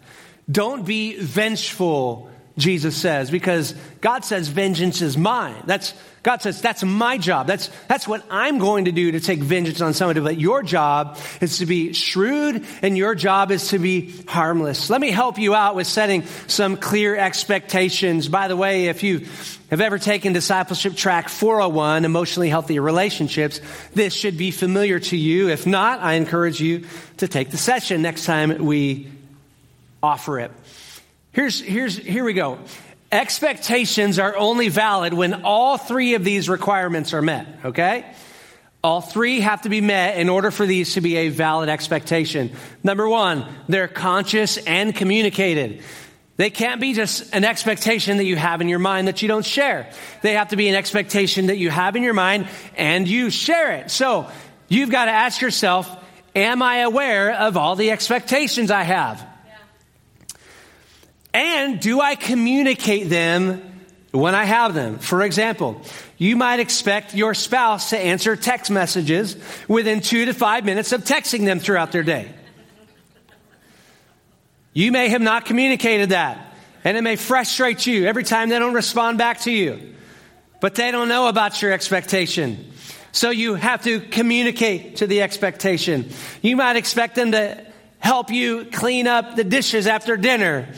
Don't 0.51 0.85
be 0.85 1.17
vengeful, 1.19 2.31
Jesus 2.59 2.97
says, 2.97 3.31
because 3.31 3.75
God 4.01 4.25
says 4.25 4.49
vengeance 4.49 5.01
is 5.01 5.17
mine. 5.17 5.63
That's, 5.67 5.95
God 6.23 6.43
says, 6.43 6.61
that's 6.61 6.83
my 6.83 7.17
job. 7.17 7.47
That's, 7.47 7.69
that's 7.89 8.07
what 8.07 8.25
I'm 8.29 8.59
going 8.59 8.87
to 8.87 8.93
do 8.93 9.13
to 9.13 9.21
take 9.21 9.41
vengeance 9.41 9.81
on 9.81 9.95
somebody. 9.95 10.21
But 10.21 10.39
your 10.39 10.63
job 10.63 11.19
is 11.41 11.59
to 11.59 11.67
be 11.67 11.93
shrewd 11.93 12.67
and 12.83 12.99
your 12.99 13.15
job 13.15 13.51
is 13.51 13.69
to 13.69 13.79
be 13.79 14.15
harmless. 14.27 14.91
Let 14.91 15.01
me 15.01 15.11
help 15.11 15.39
you 15.39 15.55
out 15.55 15.77
with 15.77 15.87
setting 15.87 16.25
some 16.49 16.77
clear 16.77 17.17
expectations. 17.17 18.29
By 18.29 18.49
the 18.49 18.57
way, 18.57 18.87
if 18.87 19.03
you 19.03 19.27
have 19.71 19.81
ever 19.81 19.99
taken 19.99 20.33
discipleship 20.33 20.97
track 20.97 21.29
401, 21.29 22.05
emotionally 22.05 22.51
healthy 22.51 22.79
relationships, 22.79 23.61
this 23.95 24.13
should 24.13 24.37
be 24.37 24.51
familiar 24.51 24.99
to 25.01 25.17
you. 25.17 25.49
If 25.49 25.67
not, 25.67 26.01
I 26.01 26.15
encourage 26.15 26.61
you 26.61 26.85
to 27.19 27.29
take 27.29 27.51
the 27.51 27.59
session 27.59 28.03
next 28.03 28.27
time 28.27 28.65
we 28.65 29.11
offer 30.03 30.41
it. 30.41 30.51
Here's, 31.33 31.61
here's, 31.61 31.97
here 31.97 32.25
we 32.25 32.33
go. 32.33 32.59
Expectations 33.11 34.19
are 34.19 34.37
only 34.37 34.69
valid 34.69 35.15
when 35.15 35.45
all 35.45 35.77
three 35.77 36.15
of 36.15 36.25
these 36.25 36.49
requirements 36.49 37.13
are 37.13 37.23
met, 37.23 37.47
okay? 37.67 38.07
All 38.83 39.01
three 39.01 39.41
have 39.41 39.63
to 39.63 39.69
be 39.69 39.81
met 39.81 40.19
in 40.19 40.29
order 40.29 40.51
for 40.51 40.67
these 40.67 40.95
to 40.95 41.01
be 41.01 41.17
a 41.17 41.29
valid 41.29 41.69
expectation. 41.69 42.51
Number 42.83 43.09
one, 43.09 43.47
they're 43.69 43.89
conscious 43.89 44.57
and 44.57 44.95
communicated. 44.95 45.83
They 46.37 46.51
can't 46.51 46.81
be 46.81 46.95
just 46.95 47.35
an 47.35 47.45
expectation 47.45 48.17
that 48.17 48.25
you 48.25 48.37
have 48.37 48.61
in 48.61 48.69
your 48.69 48.79
mind 48.79 49.09
that 49.09 49.23
you 49.23 49.29
don't 49.29 49.45
share. 49.45 49.93
They 50.23 50.33
have 50.35 50.49
to 50.49 50.57
be 50.57 50.69
an 50.69 50.75
expectation 50.75 51.47
that 51.47 51.59
you 51.59 51.71
have 51.71 51.95
in 51.95 52.03
your 52.03 52.15
mind 52.15 52.49
and 52.77 53.07
you 53.07 53.31
share 53.31 53.73
it. 53.73 53.91
So 53.91 54.29
you've 54.69 54.91
got 54.91 55.05
to 55.05 55.13
ask 55.13 55.41
yourself, 55.41 55.89
am 56.35 56.63
I 56.63 56.79
aware 56.79 57.33
of 57.33 57.57
all 57.57 57.77
the 57.77 57.91
expectations 57.91 58.71
I 58.71 58.83
have? 58.83 59.25
And 61.35 61.81
do 61.81 62.01
I 62.01 62.15
communicate 62.15 63.09
them 63.09 63.63
when 64.11 64.35
I 64.35 64.45
have 64.45 64.75
them? 64.75 64.99
For 64.99 65.23
example, 65.23 65.81
you 66.19 66.37
might 66.37 66.61
expect 66.61 67.15
your 67.15 67.35
spouse 67.35 67.91
to 67.91 67.99
answer 67.99 68.37
text 68.37 68.71
messages 68.71 69.37
within 69.67 70.01
two 70.01 70.27
to 70.27 70.35
five 70.35 70.65
minutes 70.65 70.93
of 70.93 71.05
texting 71.05 71.45
them 71.45 71.59
throughout 71.59 71.93
their 71.93 72.03
day. 72.03 72.35
You 74.75 74.93
may 74.93 75.09
have 75.09 75.21
not 75.21 75.45
communicated 75.45 76.11
that, 76.11 76.55
and 76.85 76.97
it 76.97 77.03
may 77.03 77.17
frustrate 77.17 77.87
you 77.87 78.07
every 78.07 78.25
time 78.25 78.49
they 78.49 78.59
don't 78.59 78.75
respond 78.75 79.19
back 79.19 79.41
to 79.41 79.51
you. 79.51 79.95
But 80.61 80.75
they 80.75 80.91
don't 80.91 81.09
know 81.09 81.29
about 81.29 81.61
your 81.61 81.73
expectation. 81.73 82.73
So 83.11 83.31
you 83.31 83.55
have 83.57 83.83
to 83.83 84.01
communicate 84.01 84.97
to 84.97 85.07
the 85.07 85.23
expectation. 85.23 86.11
You 86.41 86.57
might 86.57 86.77
expect 86.77 87.15
them 87.15 87.33
to 87.33 87.67
help 87.99 88.31
you 88.31 88.67
clean 88.73 89.07
up 89.07 89.37
the 89.37 89.45
dishes 89.45 89.87
after 89.87 90.17
dinner 90.17 90.69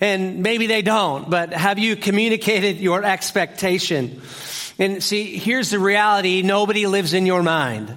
and 0.00 0.42
maybe 0.42 0.66
they 0.66 0.82
don't, 0.82 1.28
but 1.28 1.52
have 1.52 1.78
you 1.78 1.96
communicated 1.96 2.78
your 2.78 3.04
expectation? 3.04 4.20
And 4.78 5.02
see, 5.02 5.36
here's 5.36 5.70
the 5.70 5.78
reality 5.78 6.42
nobody 6.42 6.86
lives 6.86 7.14
in 7.14 7.26
your 7.26 7.42
mind. 7.42 7.96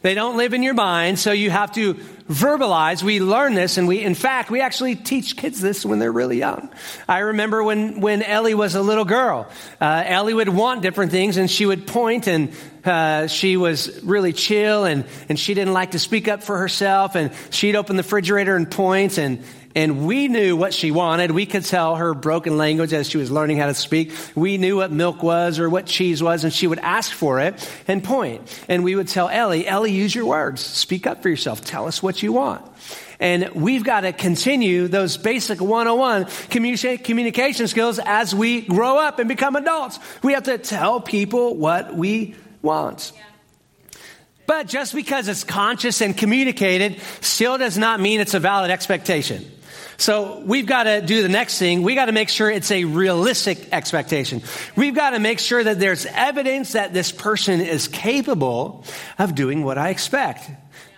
They 0.00 0.14
don't 0.14 0.36
live 0.36 0.54
in 0.54 0.62
your 0.62 0.74
mind, 0.74 1.18
so 1.18 1.32
you 1.32 1.50
have 1.50 1.72
to 1.72 1.94
verbalize. 1.94 3.02
We 3.02 3.20
learn 3.20 3.54
this, 3.54 3.78
and 3.78 3.88
we, 3.88 4.00
in 4.00 4.14
fact, 4.14 4.48
we 4.48 4.60
actually 4.60 4.94
teach 4.94 5.36
kids 5.36 5.60
this 5.60 5.84
when 5.84 5.98
they're 5.98 6.12
really 6.12 6.38
young. 6.38 6.70
I 7.08 7.18
remember 7.18 7.64
when, 7.64 8.00
when 8.00 8.22
Ellie 8.22 8.54
was 8.54 8.76
a 8.76 8.82
little 8.82 9.04
girl. 9.04 9.48
Uh, 9.80 10.04
Ellie 10.06 10.34
would 10.34 10.48
want 10.48 10.82
different 10.82 11.10
things, 11.10 11.36
and 11.36 11.50
she 11.50 11.66
would 11.66 11.88
point, 11.88 12.28
and 12.28 12.52
uh, 12.84 13.26
she 13.26 13.56
was 13.56 14.02
really 14.04 14.32
chill, 14.32 14.84
and, 14.84 15.04
and 15.28 15.38
she 15.38 15.54
didn't 15.54 15.74
like 15.74 15.92
to 15.92 15.98
speak 15.98 16.28
up 16.28 16.44
for 16.44 16.58
herself, 16.58 17.16
and 17.16 17.32
she'd 17.50 17.74
open 17.74 17.96
the 17.96 18.04
refrigerator 18.04 18.54
and 18.54 18.70
point, 18.70 19.18
and, 19.18 19.42
and 19.78 20.08
we 20.08 20.26
knew 20.26 20.56
what 20.56 20.74
she 20.74 20.90
wanted. 20.90 21.30
We 21.30 21.46
could 21.46 21.64
tell 21.64 21.94
her 21.94 22.12
broken 22.12 22.56
language 22.56 22.92
as 22.92 23.08
she 23.08 23.16
was 23.16 23.30
learning 23.30 23.58
how 23.58 23.66
to 23.66 23.74
speak. 23.74 24.12
We 24.34 24.58
knew 24.58 24.78
what 24.78 24.90
milk 24.90 25.22
was 25.22 25.60
or 25.60 25.70
what 25.70 25.86
cheese 25.86 26.20
was, 26.20 26.42
and 26.42 26.52
she 26.52 26.66
would 26.66 26.80
ask 26.80 27.12
for 27.12 27.38
it 27.38 27.70
and 27.86 28.02
point. 28.02 28.42
And 28.68 28.82
we 28.82 28.96
would 28.96 29.06
tell 29.06 29.28
Ellie, 29.28 29.68
Ellie, 29.68 29.92
use 29.92 30.12
your 30.12 30.26
words. 30.26 30.62
Speak 30.62 31.06
up 31.06 31.22
for 31.22 31.28
yourself. 31.28 31.64
Tell 31.64 31.86
us 31.86 32.02
what 32.02 32.24
you 32.24 32.32
want. 32.32 32.68
And 33.20 33.50
we've 33.54 33.84
got 33.84 34.00
to 34.00 34.12
continue 34.12 34.88
those 34.88 35.16
basic 35.16 35.60
101 35.60 36.26
communication 36.50 37.68
skills 37.68 38.00
as 38.04 38.34
we 38.34 38.62
grow 38.62 38.98
up 38.98 39.20
and 39.20 39.28
become 39.28 39.54
adults. 39.54 40.00
We 40.24 40.32
have 40.32 40.42
to 40.44 40.58
tell 40.58 41.00
people 41.00 41.54
what 41.54 41.94
we 41.94 42.34
want. 42.62 43.12
But 44.44 44.66
just 44.66 44.92
because 44.92 45.28
it's 45.28 45.44
conscious 45.44 46.00
and 46.00 46.16
communicated 46.16 47.00
still 47.20 47.58
does 47.58 47.78
not 47.78 48.00
mean 48.00 48.18
it's 48.18 48.34
a 48.34 48.40
valid 48.40 48.72
expectation. 48.72 49.52
So 50.00 50.38
we've 50.46 50.64
got 50.64 50.84
to 50.84 51.02
do 51.02 51.22
the 51.22 51.28
next 51.28 51.58
thing. 51.58 51.82
We 51.82 51.96
got 51.96 52.06
to 52.06 52.12
make 52.12 52.28
sure 52.28 52.48
it's 52.48 52.70
a 52.70 52.84
realistic 52.84 53.72
expectation. 53.72 54.42
We've 54.76 54.94
got 54.94 55.10
to 55.10 55.18
make 55.18 55.40
sure 55.40 55.62
that 55.62 55.80
there's 55.80 56.06
evidence 56.06 56.72
that 56.72 56.94
this 56.94 57.10
person 57.10 57.60
is 57.60 57.88
capable 57.88 58.84
of 59.18 59.34
doing 59.34 59.64
what 59.64 59.76
I 59.76 59.88
expect. 59.90 60.48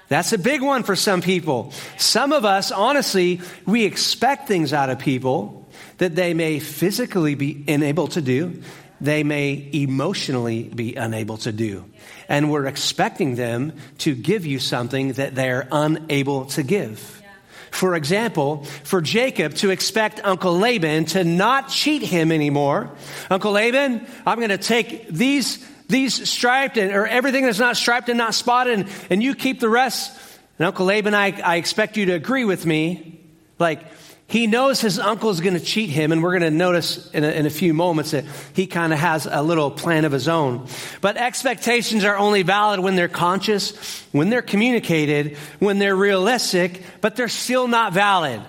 That's 0.09 0.35
a 0.35 0.39
big 0.39 0.61
one 0.61 0.83
for 0.83 0.97
some 0.97 1.23
people. 1.23 1.73
Some 1.97 2.33
of 2.33 2.45
us, 2.45 2.73
honestly, 2.73 3.41
we 3.65 3.85
expect 3.85 4.49
things 4.49 4.75
out 4.75 4.91
of 4.91 4.99
people 4.99 5.67
that 5.97 6.15
they 6.15 6.35
may 6.35 6.59
physically 6.59 7.35
be 7.35 7.65
unable 7.69 8.09
to 8.09 8.21
do, 8.21 8.63
they 9.01 9.23
may 9.23 9.71
emotionally 9.73 10.65
be 10.65 10.95
unable 10.95 11.39
to 11.39 11.53
do. 11.53 11.87
And 12.29 12.51
we're 12.51 12.67
expecting 12.67 13.37
them 13.37 13.73
to 13.99 14.15
give 14.15 14.45
you 14.45 14.59
something 14.59 15.15
that 15.15 15.35
they're 15.35 15.69
unable 15.73 16.47
to 16.47 16.63
give. 16.63 17.23
For 17.71 17.95
example, 17.95 18.65
for 18.85 19.01
Jacob 19.01 19.55
to 19.57 19.71
expect 19.71 20.21
Uncle 20.25 20.59
Laban 20.59 21.07
to 21.07 21.25
not 21.25 21.69
cheat 21.69 22.03
him 22.03 22.33
anymore. 22.33 22.91
Uncle 23.31 23.53
Laban, 23.53 24.07
I'm 24.27 24.39
going 24.39 24.51
to 24.51 24.59
take 24.59 25.09
these 25.09 25.65
these 25.89 26.29
striped 26.29 26.79
and, 26.79 26.93
or 26.93 27.07
everything 27.07 27.45
that's 27.45 27.59
not 27.59 27.77
striped 27.77 28.09
and 28.09 28.17
not 28.17 28.35
spotted, 28.35 28.79
and, 28.79 28.89
and 29.11 29.23
you 29.23 29.35
keep 29.35 29.61
the 29.61 29.69
rest. 29.69 30.17
And 30.59 30.67
Uncle 30.67 30.87
Laban, 30.87 31.15
I, 31.15 31.41
I 31.41 31.57
expect 31.57 31.97
you 31.97 32.07
to 32.07 32.13
agree 32.13 32.45
with 32.45 32.65
me. 32.65 33.21
Like, 33.59 33.85
he 34.31 34.47
knows 34.47 34.81
his 34.81 35.01
uncle 35.01 35.31
is 35.31 35.41
going 35.41 35.55
to 35.55 35.61
cheat 35.61 35.91
him, 35.91 36.13
and 36.13 36.23
we're 36.23 36.39
going 36.39 36.53
to 36.53 36.57
notice 36.57 37.11
in 37.11 37.25
a, 37.25 37.29
in 37.29 37.47
a 37.47 37.51
few 37.51 37.75
moments 37.75 38.13
that 38.13 38.25
he 38.55 38.69
kind 38.69 38.93
of 38.93 38.99
has 39.01 39.27
a 39.27 39.43
little 39.43 39.73
plan 39.73 40.05
of 40.05 40.13
his 40.13 40.29
own. 40.29 40.69
But 41.01 41.17
expectations 41.17 42.05
are 42.05 42.17
only 42.17 42.43
valid 42.43 42.79
when 42.79 42.95
they're 42.95 43.09
conscious, 43.09 43.77
when 44.13 44.31
they're 44.31 44.41
communicated, 44.41 45.37
when 45.59 45.81
they're 45.81 45.97
realistic, 45.97 46.81
but 47.01 47.17
they're 47.17 47.27
still 47.27 47.67
not 47.67 47.93
valid. 47.93 48.41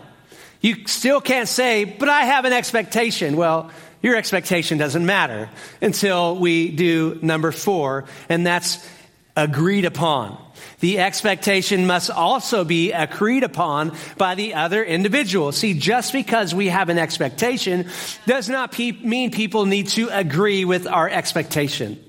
You 0.62 0.86
still 0.86 1.20
can't 1.20 1.50
say, 1.50 1.86
but 1.86 2.10
I 2.10 2.26
have 2.26 2.46
an 2.46 2.54
expectation. 2.54 3.36
Well, 3.36 3.72
your 4.04 4.16
expectation 4.16 4.78
doesn't 4.78 5.04
matter 5.04 5.50
until 5.82 6.38
we 6.38 6.70
do 6.70 7.18
number 7.24 7.52
four, 7.52 8.06
and 8.30 8.46
that's 8.46 8.88
agreed 9.36 9.86
upon. 9.86 10.38
The 10.82 11.00
expectation 11.00 11.86
must 11.86 12.10
also 12.10 12.64
be 12.66 12.92
agreed 12.92 13.44
upon 13.44 13.96
by 14.18 14.36
the 14.36 14.56
other 14.56 14.84
individual. 14.84 15.52
See, 15.52 15.76
just 15.76 16.12
because 16.12 16.54
we 16.54 16.68
have 16.68 16.90
an 16.90 16.98
expectation 16.98 17.88
does 18.26 18.50
not 18.50 18.72
pe- 18.72 18.92
mean 18.92 19.32
people 19.32 19.68
need 19.68 19.90
to 19.90 20.10
agree 20.10 20.66
with 20.66 20.88
our 20.88 21.08
expectation. 21.08 22.04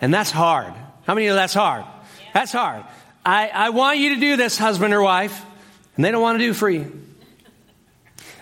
And 0.00 0.12
that's 0.12 0.30
hard. 0.30 0.74
How 1.06 1.14
many 1.14 1.26
of 1.26 1.30
you 1.30 1.30
know 1.30 1.36
that's 1.36 1.54
hard? 1.54 1.84
That's 2.34 2.52
hard. 2.52 2.84
I, 3.24 3.48
I 3.48 3.70
want 3.70 3.98
you 3.98 4.14
to 4.14 4.20
do 4.20 4.36
this, 4.36 4.58
husband 4.58 4.92
or 4.92 5.02
wife, 5.02 5.44
and 5.96 6.04
they 6.04 6.10
don't 6.10 6.22
want 6.22 6.38
to 6.38 6.44
do 6.44 6.52
for 6.52 6.68
you. 6.68 7.00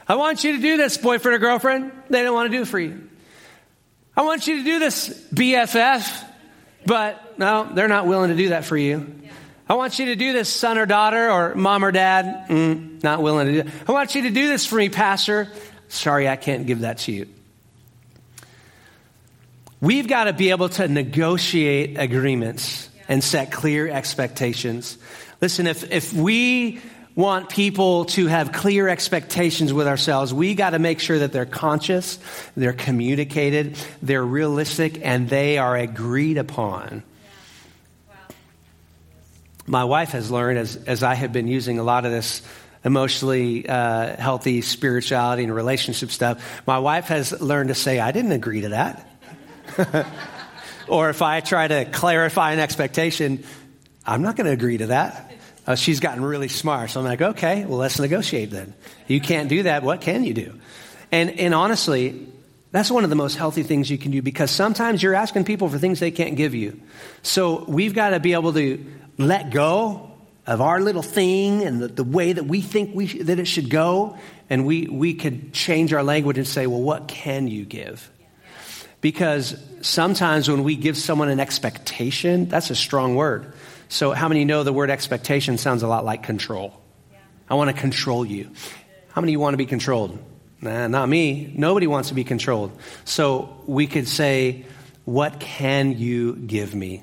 I 0.08 0.16
want 0.16 0.42
you 0.42 0.56
to 0.56 0.60
do 0.60 0.76
this, 0.78 0.98
boyfriend 0.98 1.36
or 1.36 1.38
girlfriend. 1.38 1.92
They 2.08 2.24
don't 2.24 2.34
want 2.34 2.50
to 2.50 2.58
do 2.58 2.64
for 2.64 2.80
you. 2.80 3.08
I 4.16 4.22
want 4.22 4.48
you 4.48 4.58
to 4.58 4.64
do 4.64 4.78
this, 4.80 5.08
BFF, 5.32 6.28
but 6.86 7.38
no, 7.38 7.70
they're 7.72 7.86
not 7.86 8.08
willing 8.08 8.30
to 8.30 8.36
do 8.36 8.48
that 8.48 8.64
for 8.64 8.76
you. 8.76 9.20
I 9.70 9.74
want 9.74 10.00
you 10.00 10.06
to 10.06 10.16
do 10.16 10.32
this, 10.32 10.48
son 10.48 10.78
or 10.78 10.84
daughter, 10.84 11.30
or 11.30 11.54
mom 11.54 11.84
or 11.84 11.92
dad. 11.92 12.48
Mm, 12.48 13.04
not 13.04 13.22
willing 13.22 13.46
to 13.46 13.62
do. 13.62 13.70
I 13.86 13.92
want 13.92 14.16
you 14.16 14.22
to 14.22 14.30
do 14.30 14.48
this 14.48 14.66
for 14.66 14.74
me, 14.74 14.88
pastor. 14.88 15.46
Sorry, 15.86 16.28
I 16.28 16.34
can't 16.34 16.66
give 16.66 16.80
that 16.80 16.98
to 16.98 17.12
you. 17.12 17.28
We've 19.80 20.08
got 20.08 20.24
to 20.24 20.32
be 20.32 20.50
able 20.50 20.70
to 20.70 20.88
negotiate 20.88 21.96
agreements 22.00 22.88
and 23.08 23.22
set 23.22 23.52
clear 23.52 23.86
expectations. 23.86 24.98
Listen, 25.40 25.68
if, 25.68 25.88
if 25.92 26.12
we 26.12 26.80
want 27.14 27.48
people 27.48 28.06
to 28.06 28.26
have 28.26 28.50
clear 28.50 28.88
expectations 28.88 29.72
with 29.72 29.86
ourselves, 29.86 30.34
we 30.34 30.56
got 30.56 30.70
to 30.70 30.80
make 30.80 30.98
sure 30.98 31.20
that 31.20 31.30
they're 31.30 31.46
conscious, 31.46 32.18
they're 32.56 32.72
communicated, 32.72 33.78
they're 34.02 34.24
realistic, 34.24 34.98
and 35.00 35.28
they 35.28 35.58
are 35.58 35.76
agreed 35.76 36.38
upon 36.38 37.04
my 39.70 39.84
wife 39.84 40.10
has 40.10 40.30
learned 40.32 40.58
as, 40.58 40.76
as 40.76 41.04
I 41.04 41.14
have 41.14 41.32
been 41.32 41.46
using 41.46 41.78
a 41.78 41.84
lot 41.84 42.04
of 42.04 42.10
this 42.10 42.42
emotionally 42.84 43.68
uh, 43.68 44.16
healthy 44.16 44.62
spirituality 44.62 45.44
and 45.44 45.54
relationship 45.54 46.10
stuff, 46.10 46.62
my 46.66 46.80
wife 46.80 47.06
has 47.06 47.40
learned 47.40 47.68
to 47.68 47.74
say, 47.74 48.00
I 48.00 48.10
didn't 48.10 48.32
agree 48.32 48.62
to 48.62 48.70
that. 48.70 49.06
or 50.88 51.08
if 51.08 51.22
I 51.22 51.40
try 51.40 51.68
to 51.68 51.84
clarify 51.84 52.52
an 52.52 52.58
expectation, 52.58 53.44
I'm 54.04 54.22
not 54.22 54.34
going 54.34 54.46
to 54.46 54.52
agree 54.52 54.78
to 54.78 54.86
that. 54.86 55.32
Uh, 55.66 55.76
she's 55.76 56.00
gotten 56.00 56.24
really 56.24 56.48
smart. 56.48 56.90
So 56.90 57.00
I'm 57.00 57.06
like, 57.06 57.22
okay, 57.22 57.64
well, 57.64 57.78
let's 57.78 58.00
negotiate 58.00 58.50
then. 58.50 58.74
You 59.06 59.20
can't 59.20 59.48
do 59.48 59.62
that. 59.64 59.84
What 59.84 60.00
can 60.00 60.24
you 60.24 60.34
do? 60.34 60.58
And, 61.12 61.30
and 61.38 61.54
honestly, 61.54 62.26
that's 62.72 62.90
one 62.90 63.04
of 63.04 63.10
the 63.10 63.16
most 63.16 63.36
healthy 63.36 63.62
things 63.62 63.88
you 63.88 63.98
can 63.98 64.10
do 64.10 64.20
because 64.20 64.50
sometimes 64.50 65.00
you're 65.00 65.14
asking 65.14 65.44
people 65.44 65.68
for 65.68 65.78
things 65.78 66.00
they 66.00 66.10
can't 66.10 66.36
give 66.36 66.56
you. 66.56 66.80
So 67.22 67.64
we've 67.68 67.94
got 67.94 68.10
to 68.10 68.20
be 68.20 68.32
able 68.32 68.52
to 68.54 68.84
let 69.20 69.50
go 69.50 70.10
of 70.46 70.60
our 70.60 70.80
little 70.80 71.02
thing 71.02 71.62
and 71.62 71.80
the, 71.80 71.88
the 71.88 72.04
way 72.04 72.32
that 72.32 72.44
we 72.44 72.60
think 72.60 72.94
we, 72.94 73.06
that 73.22 73.38
it 73.38 73.44
should 73.44 73.70
go, 73.70 74.16
and 74.48 74.66
we, 74.66 74.86
we 74.88 75.14
could 75.14 75.52
change 75.52 75.92
our 75.92 76.02
language 76.02 76.38
and 76.38 76.46
say, 76.46 76.66
well, 76.66 76.80
what 76.80 77.06
can 77.06 77.46
you 77.46 77.64
give? 77.64 78.10
Because 79.00 79.56
sometimes 79.80 80.48
when 80.48 80.64
we 80.64 80.76
give 80.76 80.96
someone 80.96 81.28
an 81.28 81.40
expectation, 81.40 82.48
that's 82.48 82.70
a 82.70 82.74
strong 82.74 83.14
word. 83.14 83.54
So, 83.88 84.12
how 84.12 84.28
many 84.28 84.44
know 84.44 84.62
the 84.62 84.72
word 84.72 84.90
expectation 84.90 85.58
sounds 85.58 85.82
a 85.82 85.88
lot 85.88 86.04
like 86.04 86.22
control? 86.22 86.78
I 87.48 87.54
want 87.54 87.74
to 87.74 87.80
control 87.80 88.24
you. 88.24 88.50
How 89.10 89.20
many 89.20 89.32
of 89.32 89.34
you 89.34 89.40
want 89.40 89.54
to 89.54 89.58
be 89.58 89.66
controlled? 89.66 90.18
Nah, 90.60 90.86
not 90.86 91.08
me. 91.08 91.52
Nobody 91.56 91.86
wants 91.86 92.10
to 92.10 92.14
be 92.14 92.22
controlled. 92.22 92.78
So, 93.04 93.62
we 93.66 93.86
could 93.86 94.06
say, 94.06 94.66
What 95.06 95.40
can 95.40 95.98
you 95.98 96.36
give 96.36 96.74
me? 96.74 97.02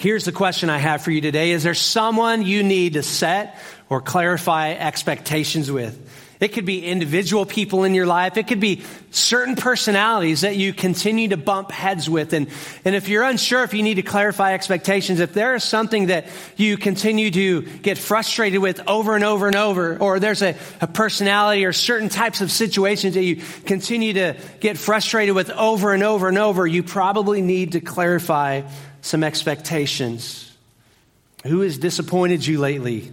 Here's 0.00 0.24
the 0.24 0.32
question 0.32 0.70
I 0.70 0.78
have 0.78 1.02
for 1.02 1.10
you 1.10 1.20
today. 1.20 1.50
Is 1.50 1.62
there 1.62 1.74
someone 1.74 2.40
you 2.40 2.62
need 2.62 2.94
to 2.94 3.02
set 3.02 3.58
or 3.90 4.00
clarify 4.00 4.70
expectations 4.70 5.70
with? 5.70 6.08
It 6.40 6.54
could 6.54 6.64
be 6.64 6.86
individual 6.86 7.44
people 7.44 7.84
in 7.84 7.92
your 7.92 8.06
life. 8.06 8.38
It 8.38 8.46
could 8.46 8.60
be 8.60 8.82
certain 9.10 9.56
personalities 9.56 10.40
that 10.40 10.56
you 10.56 10.72
continue 10.72 11.28
to 11.28 11.36
bump 11.36 11.70
heads 11.70 12.08
with. 12.08 12.32
And, 12.32 12.48
and 12.86 12.94
if 12.94 13.10
you're 13.10 13.24
unsure 13.24 13.62
if 13.62 13.74
you 13.74 13.82
need 13.82 13.96
to 13.96 14.02
clarify 14.02 14.54
expectations, 14.54 15.20
if 15.20 15.34
there 15.34 15.54
is 15.54 15.64
something 15.64 16.06
that 16.06 16.28
you 16.56 16.78
continue 16.78 17.30
to 17.32 17.60
get 17.60 17.98
frustrated 17.98 18.62
with 18.62 18.80
over 18.88 19.14
and 19.14 19.22
over 19.22 19.48
and 19.48 19.56
over, 19.56 19.98
or 19.98 20.18
there's 20.18 20.40
a, 20.40 20.56
a 20.80 20.86
personality 20.86 21.66
or 21.66 21.74
certain 21.74 22.08
types 22.08 22.40
of 22.40 22.50
situations 22.50 23.16
that 23.16 23.22
you 23.22 23.36
continue 23.66 24.14
to 24.14 24.34
get 24.60 24.78
frustrated 24.78 25.34
with 25.34 25.50
over 25.50 25.92
and 25.92 26.02
over 26.02 26.26
and 26.26 26.38
over, 26.38 26.66
you 26.66 26.82
probably 26.82 27.42
need 27.42 27.72
to 27.72 27.82
clarify 27.82 28.62
some 29.00 29.24
expectations. 29.24 30.50
Who 31.44 31.60
has 31.60 31.78
disappointed 31.78 32.46
you 32.46 32.58
lately? 32.58 33.12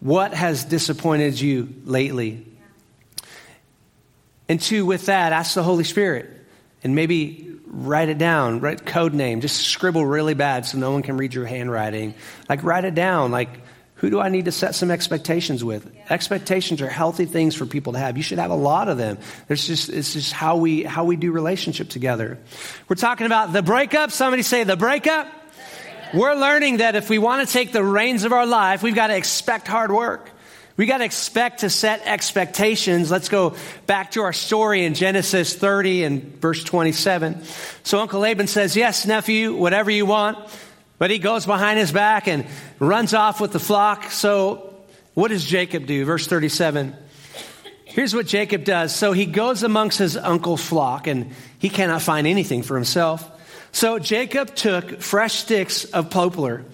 What 0.00 0.34
has 0.34 0.64
disappointed 0.64 1.40
you 1.40 1.74
lately? 1.84 2.46
And 4.48 4.60
two, 4.60 4.84
with 4.84 5.06
that, 5.06 5.32
ask 5.32 5.54
the 5.54 5.62
Holy 5.62 5.84
Spirit 5.84 6.28
and 6.82 6.94
maybe 6.94 7.50
write 7.66 8.08
it 8.08 8.18
down, 8.18 8.60
write 8.60 8.84
code 8.84 9.14
name, 9.14 9.40
just 9.40 9.60
scribble 9.62 10.04
really 10.04 10.34
bad 10.34 10.66
so 10.66 10.78
no 10.78 10.90
one 10.90 11.02
can 11.02 11.16
read 11.16 11.34
your 11.34 11.46
handwriting. 11.46 12.14
Like 12.48 12.64
write 12.64 12.84
it 12.84 12.96
down. 12.96 13.30
Like 13.30 13.50
who 14.00 14.08
do 14.08 14.18
I 14.18 14.30
need 14.30 14.46
to 14.46 14.52
set 14.52 14.74
some 14.74 14.90
expectations 14.90 15.62
with? 15.62 15.90
Yeah. 15.94 16.06
Expectations 16.08 16.80
are 16.80 16.88
healthy 16.88 17.26
things 17.26 17.54
for 17.54 17.66
people 17.66 17.92
to 17.92 17.98
have. 17.98 18.16
You 18.16 18.22
should 18.22 18.38
have 18.38 18.50
a 18.50 18.56
lot 18.56 18.88
of 18.88 18.96
them. 18.96 19.18
There's 19.46 19.66
just, 19.66 19.90
it's 19.90 20.14
just 20.14 20.32
how 20.32 20.56
we, 20.56 20.82
how 20.82 21.04
we 21.04 21.16
do 21.16 21.32
relationship 21.32 21.90
together. 21.90 22.38
We're 22.88 22.96
talking 22.96 23.26
about 23.26 23.52
the 23.52 23.62
breakup. 23.62 24.10
Somebody 24.10 24.42
say 24.42 24.64
the 24.64 24.76
breakup. 24.76 25.26
the 25.26 25.32
breakup. 25.32 26.14
We're 26.14 26.34
learning 26.34 26.78
that 26.78 26.96
if 26.96 27.08
we 27.10 27.18
want 27.18 27.46
to 27.46 27.52
take 27.52 27.72
the 27.72 27.84
reins 27.84 28.24
of 28.24 28.32
our 28.32 28.46
life, 28.46 28.82
we've 28.82 28.94
got 28.94 29.08
to 29.08 29.16
expect 29.16 29.68
hard 29.68 29.92
work. 29.92 30.30
We 30.76 30.86
got 30.86 30.98
to 30.98 31.04
expect 31.04 31.60
to 31.60 31.68
set 31.68 32.06
expectations. 32.06 33.10
Let's 33.10 33.28
go 33.28 33.54
back 33.86 34.12
to 34.12 34.22
our 34.22 34.32
story 34.32 34.86
in 34.86 34.94
Genesis 34.94 35.54
30 35.54 36.04
and 36.04 36.22
verse 36.40 36.64
27. 36.64 37.44
So 37.82 38.00
Uncle 38.00 38.20
Laban 38.20 38.46
says, 38.46 38.74
Yes, 38.76 39.06
nephew, 39.06 39.54
whatever 39.54 39.90
you 39.90 40.06
want. 40.06 40.38
But 41.00 41.10
he 41.10 41.18
goes 41.18 41.46
behind 41.46 41.78
his 41.78 41.92
back 41.92 42.28
and 42.28 42.44
runs 42.78 43.14
off 43.14 43.40
with 43.40 43.52
the 43.52 43.58
flock. 43.58 44.10
So, 44.10 44.74
what 45.14 45.28
does 45.28 45.46
Jacob 45.46 45.86
do? 45.86 46.04
Verse 46.04 46.26
37. 46.26 46.94
Here's 47.86 48.14
what 48.14 48.26
Jacob 48.26 48.64
does. 48.64 48.94
So 48.94 49.12
he 49.12 49.24
goes 49.24 49.62
amongst 49.62 49.98
his 49.98 50.18
uncle's 50.18 50.62
flock 50.62 51.06
and 51.06 51.32
he 51.58 51.70
cannot 51.70 52.02
find 52.02 52.26
anything 52.26 52.62
for 52.62 52.74
himself. 52.74 53.26
So 53.72 53.98
Jacob 53.98 54.54
took 54.54 55.00
fresh 55.00 55.36
sticks 55.36 55.86
of 55.86 56.10
poplar 56.10 56.66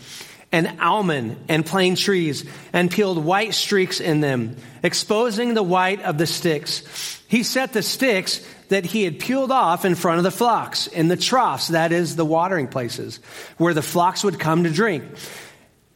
and 0.50 0.80
almond 0.80 1.36
and 1.48 1.64
plane 1.64 1.94
trees 1.94 2.44
and 2.72 2.90
peeled 2.90 3.24
white 3.24 3.54
streaks 3.54 4.00
in 4.00 4.20
them, 4.20 4.56
exposing 4.82 5.54
the 5.54 5.62
white 5.62 6.02
of 6.02 6.18
the 6.18 6.26
sticks. 6.26 7.22
He 7.28 7.44
set 7.44 7.72
the 7.72 7.82
sticks 7.82 8.44
that 8.68 8.84
he 8.84 9.04
had 9.04 9.18
peeled 9.18 9.50
off 9.50 9.84
in 9.84 9.94
front 9.94 10.18
of 10.18 10.24
the 10.24 10.30
flocks 10.30 10.86
in 10.86 11.08
the 11.08 11.16
troughs, 11.16 11.68
that 11.68 11.92
is, 11.92 12.16
the 12.16 12.24
watering 12.24 12.68
places, 12.68 13.20
where 13.56 13.74
the 13.74 13.82
flocks 13.82 14.24
would 14.24 14.38
come 14.38 14.64
to 14.64 14.70
drink. 14.70 15.04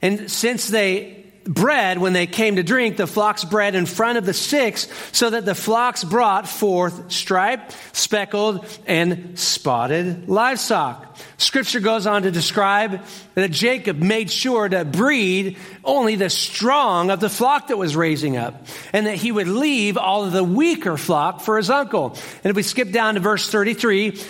And 0.02 0.30
since 0.30 0.68
they 0.68 1.19
bred 1.50 1.98
when 1.98 2.12
they 2.12 2.28
came 2.28 2.56
to 2.56 2.62
drink, 2.62 2.96
the 2.96 3.08
flocks 3.08 3.44
bred 3.44 3.74
in 3.74 3.84
front 3.84 4.18
of 4.18 4.24
the 4.24 4.32
six, 4.32 4.86
so 5.10 5.30
that 5.30 5.44
the 5.44 5.54
flocks 5.54 6.04
brought 6.04 6.48
forth 6.48 7.10
striped, 7.10 7.76
speckled, 7.92 8.64
and 8.86 9.38
spotted 9.38 10.28
livestock. 10.28 11.18
Scripture 11.38 11.80
goes 11.80 12.06
on 12.06 12.22
to 12.22 12.30
describe 12.30 13.04
that 13.34 13.50
Jacob 13.50 13.98
made 13.98 14.30
sure 14.30 14.68
to 14.68 14.84
breed 14.84 15.58
only 15.84 16.14
the 16.14 16.30
strong 16.30 17.10
of 17.10 17.18
the 17.18 17.28
flock 17.28 17.66
that 17.66 17.76
was 17.76 17.96
raising 17.96 18.36
up, 18.36 18.66
and 18.92 19.06
that 19.06 19.16
he 19.16 19.32
would 19.32 19.48
leave 19.48 19.96
all 19.96 20.24
of 20.24 20.32
the 20.32 20.44
weaker 20.44 20.96
flock 20.96 21.40
for 21.40 21.56
his 21.56 21.68
uncle. 21.68 22.16
And 22.44 22.50
if 22.50 22.56
we 22.56 22.62
skip 22.62 22.92
down 22.92 23.14
to 23.14 23.20
verse 23.20 23.50
33, 23.50 24.20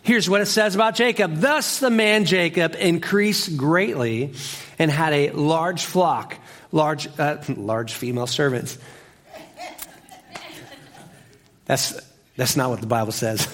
Here's 0.00 0.30
what 0.30 0.40
it 0.40 0.46
says 0.46 0.74
about 0.74 0.94
Jacob. 0.94 1.36
Thus 1.36 1.80
the 1.80 1.90
man 1.90 2.24
Jacob 2.24 2.74
increased 2.78 3.58
greatly 3.58 4.32
and 4.78 4.90
had 4.90 5.12
a 5.12 5.32
large 5.32 5.84
flock 5.84 6.38
large, 6.72 7.08
uh, 7.18 7.38
large 7.48 7.92
female 7.92 8.26
servants. 8.26 8.78
That's, 11.66 12.00
that's 12.36 12.56
not 12.56 12.70
what 12.70 12.80
the 12.80 12.86
Bible 12.86 13.12
says. 13.12 13.46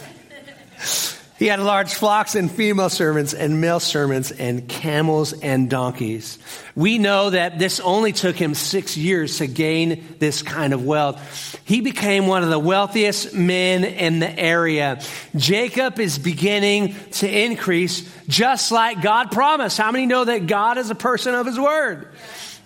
He 1.36 1.46
had 1.46 1.58
large 1.58 1.94
flocks 1.94 2.36
and 2.36 2.48
female 2.48 2.88
servants 2.88 3.34
and 3.34 3.60
male 3.60 3.80
servants 3.80 4.30
and 4.30 4.68
camels 4.68 5.32
and 5.32 5.68
donkeys. 5.68 6.38
We 6.76 6.98
know 6.98 7.30
that 7.30 7.58
this 7.58 7.80
only 7.80 8.12
took 8.12 8.36
him 8.36 8.54
six 8.54 8.96
years 8.96 9.38
to 9.38 9.48
gain 9.48 10.16
this 10.20 10.42
kind 10.42 10.72
of 10.72 10.86
wealth. 10.86 11.60
He 11.64 11.80
became 11.80 12.28
one 12.28 12.44
of 12.44 12.50
the 12.50 12.58
wealthiest 12.58 13.34
men 13.34 13.82
in 13.82 14.20
the 14.20 14.38
area. 14.38 15.00
Jacob 15.34 15.98
is 15.98 16.20
beginning 16.20 16.94
to 17.12 17.28
increase 17.28 18.08
just 18.28 18.70
like 18.70 19.02
God 19.02 19.32
promised. 19.32 19.76
How 19.76 19.90
many 19.90 20.06
know 20.06 20.24
that 20.24 20.46
God 20.46 20.78
is 20.78 20.90
a 20.90 20.94
person 20.94 21.34
of 21.34 21.46
his 21.46 21.58
word? 21.58 22.08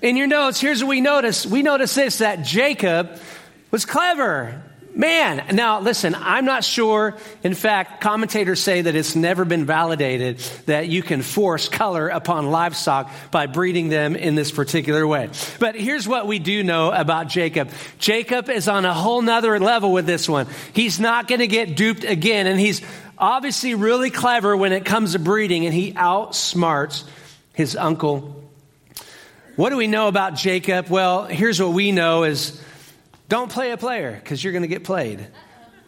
In 0.01 0.17
your 0.17 0.29
notes, 0.29 0.61
here's 0.61 0.83
what 0.83 0.91
we 0.91 1.01
notice. 1.01 1.45
We 1.45 1.63
notice 1.63 1.95
this, 1.95 2.19
that 2.19 2.43
Jacob 2.45 3.19
was 3.71 3.85
clever. 3.85 4.63
Man, 4.95 5.55
now 5.55 5.81
listen, 5.81 6.17
I'm 6.17 6.45
not 6.45 6.65
sure. 6.65 7.17
In 7.45 7.55
fact, 7.55 8.01
commentators 8.01 8.61
say 8.61 8.83
that 8.83 8.97
it's 8.97 9.15
never 9.15 9.45
been 9.45 9.65
validated 9.65 10.39
that 10.67 10.89
you 10.89 11.03
can 11.03 11.23
force 11.23 11.69
color 11.69 12.09
upon 12.09 12.51
livestock 12.51 13.11
by 13.31 13.47
breeding 13.47 13.91
them 13.91 14.17
in 14.17 14.35
this 14.35 14.51
particular 14.51 15.07
way. 15.07 15.31
But 15.61 15.77
here's 15.77 16.09
what 16.09 16.27
we 16.27 16.39
do 16.39 16.65
know 16.65 16.91
about 16.91 17.29
Jacob. 17.29 17.71
Jacob 17.99 18.49
is 18.49 18.67
on 18.67 18.85
a 18.85 18.95
whole 18.95 19.23
nother 19.23 19.59
level 19.61 19.93
with 19.93 20.07
this 20.07 20.29
one. 20.29 20.47
He's 20.73 20.99
not 20.99 21.29
going 21.29 21.41
to 21.41 21.47
get 21.47 21.77
duped 21.77 22.05
again, 22.05 22.47
and 22.47 22.59
he's 22.59 22.83
obviously 23.17 23.75
really 23.75 24.11
clever 24.11 24.57
when 24.57 24.73
it 24.73 24.85
comes 24.85 25.13
to 25.13 25.19
breeding, 25.19 25.65
and 25.65 25.75
he 25.75 25.93
outsmarts 25.93 27.05
his 27.53 27.77
uncle. 27.77 28.48
What 29.59 29.71
do 29.71 29.77
we 29.77 29.89
know 29.89 30.07
about 30.07 30.37
Jacob? 30.37 30.89
Well, 30.89 31.25
here's 31.25 31.61
what 31.61 31.73
we 31.73 31.91
know 31.91 32.23
is 32.23 32.63
don't 33.29 33.51
play 33.51 33.73
a 33.73 33.77
player 33.77 34.13
because 34.13 34.45
you're 34.45 34.53
going 34.53 34.63
to 34.63 34.69
get 34.69 34.85
played. 34.85 35.27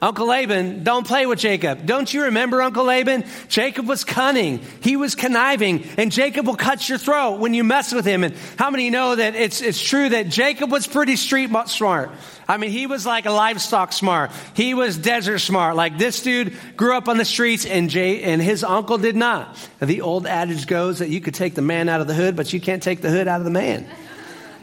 Uncle 0.02 0.28
Laban, 0.28 0.82
don't 0.82 1.06
play 1.06 1.26
with 1.26 1.38
Jacob. 1.38 1.84
Don't 1.84 2.12
you 2.12 2.24
remember 2.24 2.62
Uncle 2.62 2.84
Laban? 2.84 3.24
Jacob 3.48 3.86
was 3.86 4.02
cunning. 4.02 4.60
He 4.80 4.96
was 4.96 5.14
conniving, 5.14 5.84
and 5.98 6.10
Jacob 6.10 6.46
will 6.46 6.56
cut 6.56 6.88
your 6.88 6.96
throat 6.96 7.38
when 7.38 7.52
you 7.52 7.64
mess 7.64 7.92
with 7.92 8.06
him. 8.06 8.24
And 8.24 8.34
how 8.56 8.70
many 8.70 8.88
know 8.88 9.14
that 9.14 9.34
it's, 9.34 9.60
it's 9.60 9.82
true 9.82 10.08
that 10.08 10.28
Jacob 10.28 10.70
was 10.70 10.86
pretty 10.86 11.16
street 11.16 11.50
smart? 11.66 12.10
I 12.48 12.56
mean, 12.56 12.70
he 12.70 12.86
was 12.86 13.04
like 13.04 13.26
a 13.26 13.30
livestock 13.30 13.92
smart. 13.92 14.30
He 14.54 14.72
was 14.72 14.96
desert 14.96 15.40
smart. 15.40 15.76
Like 15.76 15.98
this 15.98 16.22
dude 16.22 16.56
grew 16.78 16.96
up 16.96 17.06
on 17.06 17.18
the 17.18 17.26
streets, 17.26 17.66
and 17.66 17.90
Jay, 17.90 18.22
and 18.22 18.40
his 18.40 18.64
uncle 18.64 18.96
did 18.96 19.16
not. 19.16 19.54
The 19.80 20.00
old 20.00 20.26
adage 20.26 20.66
goes 20.66 21.00
that 21.00 21.10
you 21.10 21.20
could 21.20 21.34
take 21.34 21.54
the 21.54 21.62
man 21.62 21.90
out 21.90 22.00
of 22.00 22.06
the 22.06 22.14
hood, 22.14 22.36
but 22.36 22.54
you 22.54 22.60
can't 22.60 22.82
take 22.82 23.02
the 23.02 23.10
hood 23.10 23.28
out 23.28 23.40
of 23.40 23.44
the 23.44 23.50
man. 23.50 23.86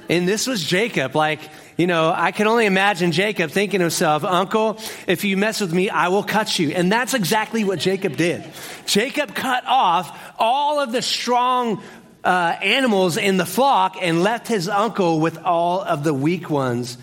And 0.10 0.28
this 0.28 0.47
was 0.47 0.63
Jacob. 0.63 1.15
Like, 1.15 1.41
you 1.78 1.86
know, 1.86 2.12
I 2.16 2.32
can 2.32 2.48
only 2.48 2.66
imagine 2.66 3.12
Jacob 3.12 3.52
thinking 3.52 3.80
to 3.80 3.84
himself, 3.86 4.24
Uncle, 4.24 4.80
if 5.06 5.24
you 5.24 5.38
mess 5.38 5.62
with 5.62 5.72
me, 5.72 5.90
I 5.92 6.08
will 6.08 6.24
cut 6.24 6.58
you. 6.58 6.72
And 6.72 6.92
that's 6.92 7.13
exactly 7.13 7.63
what 7.63 7.80
Jacob 7.80 8.18
did. 8.18 8.44
Jacob 8.88 9.36
cut 9.36 9.63
off 9.68 10.20
all 10.40 10.80
of 10.80 10.92
the 10.92 11.04
strong 11.04 11.84
uh, 12.24 12.58
animals 12.62 13.16
in 13.18 13.38
the 13.38 13.46
flock 13.46 13.96
and 14.02 14.24
left 14.24 14.48
his 14.48 14.68
uncle 14.68 15.20
with 15.20 15.38
all 15.38 15.82
of 15.82 16.04
the 16.04 16.13
weak 16.13 16.50
ones. 16.50 16.98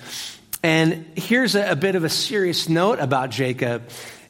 And 0.65 1.07
here's 1.15 1.55
a, 1.55 1.71
a 1.71 1.77
bit 1.77 1.95
of 1.95 2.03
a 2.03 2.09
serious 2.09 2.69
note 2.69 2.99
about 2.99 3.31
Jacob 3.31 3.83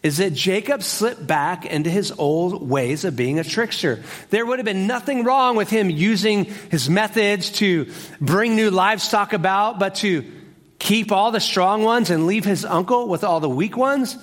is 0.04 0.18
that 0.18 0.34
Jacob 0.34 0.82
slipped 0.82 1.26
back 1.26 1.64
into 1.64 1.88
his 1.88 2.12
old 2.12 2.68
ways 2.68 3.06
of 3.06 3.16
being 3.16 3.38
a 3.38 3.44
trickster. 3.44 4.02
There 4.28 4.44
would 4.44 4.58
have 4.58 4.66
been 4.66 4.86
nothing 4.86 5.24
wrong 5.24 5.56
with 5.56 5.70
him 5.70 5.88
using 5.88 6.44
his 6.44 6.90
methods 6.90 7.50
to 7.52 7.90
bring 8.20 8.54
new 8.54 8.70
livestock 8.70 9.32
about, 9.32 9.78
but 9.78 9.94
to 9.96 10.30
keep 10.78 11.10
all 11.10 11.30
the 11.30 11.40
strong 11.40 11.82
ones 11.82 12.10
and 12.10 12.26
leave 12.26 12.44
his 12.44 12.66
uncle 12.66 13.08
with 13.08 13.24
all 13.24 13.40
the 13.40 13.48
weak 13.48 13.78
ones. 13.78 14.18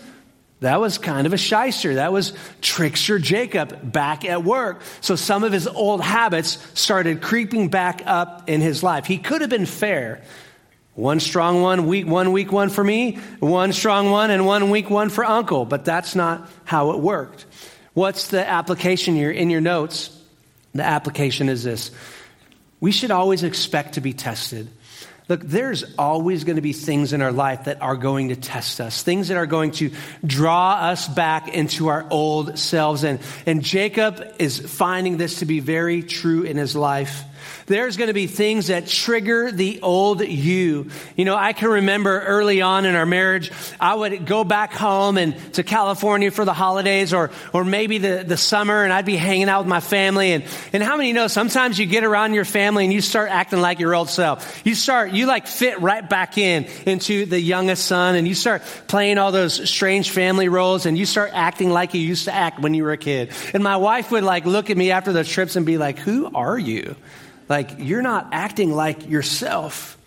That 0.60 0.80
was 0.80 1.00
kind 1.00 1.26
of 1.26 1.34
a 1.34 1.38
shyster. 1.38 1.96
That 1.96 2.14
was 2.14 2.34
trickster 2.62 3.18
Jacob 3.18 3.92
back 3.92 4.24
at 4.24 4.44
work. 4.44 4.84
So 5.02 5.16
some 5.16 5.44
of 5.44 5.52
his 5.52 5.66
old 5.66 6.04
habits 6.04 6.60
started 6.80 7.24
creeping 7.24 7.70
back 7.70 8.04
up 8.06 8.48
in 8.48 8.62
his 8.62 8.84
life. 8.84 9.08
He 9.08 9.18
could 9.18 9.42
have 9.42 9.50
been 9.50 9.66
fair 9.66 10.22
one 11.02 11.20
strong 11.20 11.64
one, 11.64 11.88
weak, 11.88 12.06
one 12.06 12.32
weak 12.32 12.52
one 12.52 12.70
for 12.70 12.84
me, 12.84 13.18
one 13.40 13.74
strong 13.74 14.12
one, 14.12 14.30
and 14.30 14.46
one 14.46 14.70
weak 14.70 14.88
one 14.88 15.10
for 15.10 15.26
uncle. 15.26 15.66
But 15.66 15.84
that's 15.84 16.14
not 16.14 16.48
how 16.64 16.92
it 16.92 17.00
worked. 17.00 17.48
What's 17.96 18.28
the 18.28 18.48
application 18.48 19.16
here 19.16 19.32
in 19.32 19.50
your 19.50 19.62
notes? 19.62 20.16
The 20.76 20.84
application 20.84 21.50
is 21.50 21.64
this 21.64 21.90
we 22.80 22.92
should 22.92 23.10
always 23.10 23.42
expect 23.42 23.96
to 23.96 24.02
be 24.02 24.14
tested. 24.14 24.70
Look, 25.28 25.42
there's 25.42 25.84
always 25.98 26.44
going 26.44 26.58
to 26.58 26.62
be 26.62 26.74
things 26.74 27.14
in 27.14 27.22
our 27.24 27.32
life 27.32 27.64
that 27.64 27.82
are 27.82 27.96
going 27.96 28.30
to 28.30 28.36
test 28.36 28.80
us, 28.80 29.02
things 29.02 29.30
that 29.30 29.38
are 29.38 29.48
going 29.48 29.72
to 29.72 29.92
draw 30.24 30.74
us 30.74 31.08
back 31.08 31.48
into 31.48 31.88
our 31.88 32.06
old 32.12 32.60
selves. 32.60 33.04
And, 33.04 33.20
and 33.48 33.64
Jacob 33.64 34.36
is 34.38 34.60
finding 34.60 35.18
this 35.18 35.40
to 35.40 35.46
be 35.46 35.62
very 35.62 36.04
true 36.04 36.44
in 36.44 36.58
his 36.58 36.76
life 36.76 37.24
there's 37.66 37.98
going 37.98 38.08
to 38.08 38.14
be 38.14 38.28
things 38.28 38.68
that 38.68 38.88
trigger 38.88 39.52
the 39.52 39.82
old 39.82 40.22
you. 40.22 40.90
You 41.16 41.26
know, 41.26 41.36
I 41.36 41.54
can 41.54 41.70
remember 41.70 42.22
early 42.22 42.62
on 42.62 42.86
in 42.86 42.96
our 42.96 43.06
marriage, 43.06 43.52
I 43.80 43.96
would 43.96 44.26
go 44.26 44.44
back 44.44 44.74
home 44.74 45.18
and 45.18 45.36
to 45.54 45.64
California 45.64 46.32
for 46.32 46.46
the 46.46 46.54
holidays 46.54 47.14
or, 47.14 47.32
or 47.54 47.64
maybe 47.64 47.98
the, 47.98 48.24
the 48.28 48.38
summer 48.38 48.84
and 48.84 48.92
I'd 48.92 49.06
be 49.06 49.16
hanging 49.16 49.50
out 49.50 49.62
with 49.62 49.70
my 49.70 49.80
family. 49.80 50.34
And, 50.34 50.44
and 50.74 50.84
how 50.84 50.98
many 50.98 51.14
know 51.14 51.28
sometimes 51.28 51.80
you 51.80 51.86
get 51.86 52.04
around 52.04 52.34
your 52.34 52.46
family 52.46 52.86
and 52.86 52.94
you 52.94 53.02
start 53.02 53.30
acting 53.30 53.62
like 53.62 53.80
your 53.80 53.96
old 53.96 54.10
self. 54.10 54.62
You 54.66 54.76
start, 54.76 55.12
you 55.12 55.26
like 55.26 55.48
fit 55.48 55.82
right 55.82 56.08
back 56.08 56.38
in 56.38 56.68
into 56.86 57.26
the 57.26 57.40
youngest 57.40 57.86
son 57.86 58.16
and 58.16 58.28
you 58.28 58.36
start 58.36 58.64
playing 58.88 59.18
all 59.18 59.32
those 59.32 59.70
strange 59.70 60.12
family 60.12 60.50
roles 60.50 60.86
and 60.86 60.98
you 60.98 61.06
start 61.06 61.32
acting 61.34 61.70
like 61.70 61.94
you 61.94 62.02
used 62.02 62.26
to 62.26 62.34
act 62.34 62.60
when 62.60 62.74
you 62.74 62.84
were 62.84 62.92
a 62.92 62.98
kid. 62.98 63.32
And 63.54 63.64
my 63.64 63.78
wife 63.78 64.12
would 64.12 64.24
like 64.24 64.46
look 64.46 64.70
at 64.70 64.78
me 64.78 64.92
after 64.92 65.14
those 65.14 65.30
trips 65.30 65.56
and 65.56 65.66
be 65.66 65.78
like, 65.78 65.98
who 65.98 66.30
are 66.34 66.58
you? 66.58 66.96
Like, 67.52 67.72
you're 67.80 68.02
not 68.02 68.30
acting 68.32 68.72
like 68.72 69.10
yourself. 69.10 69.98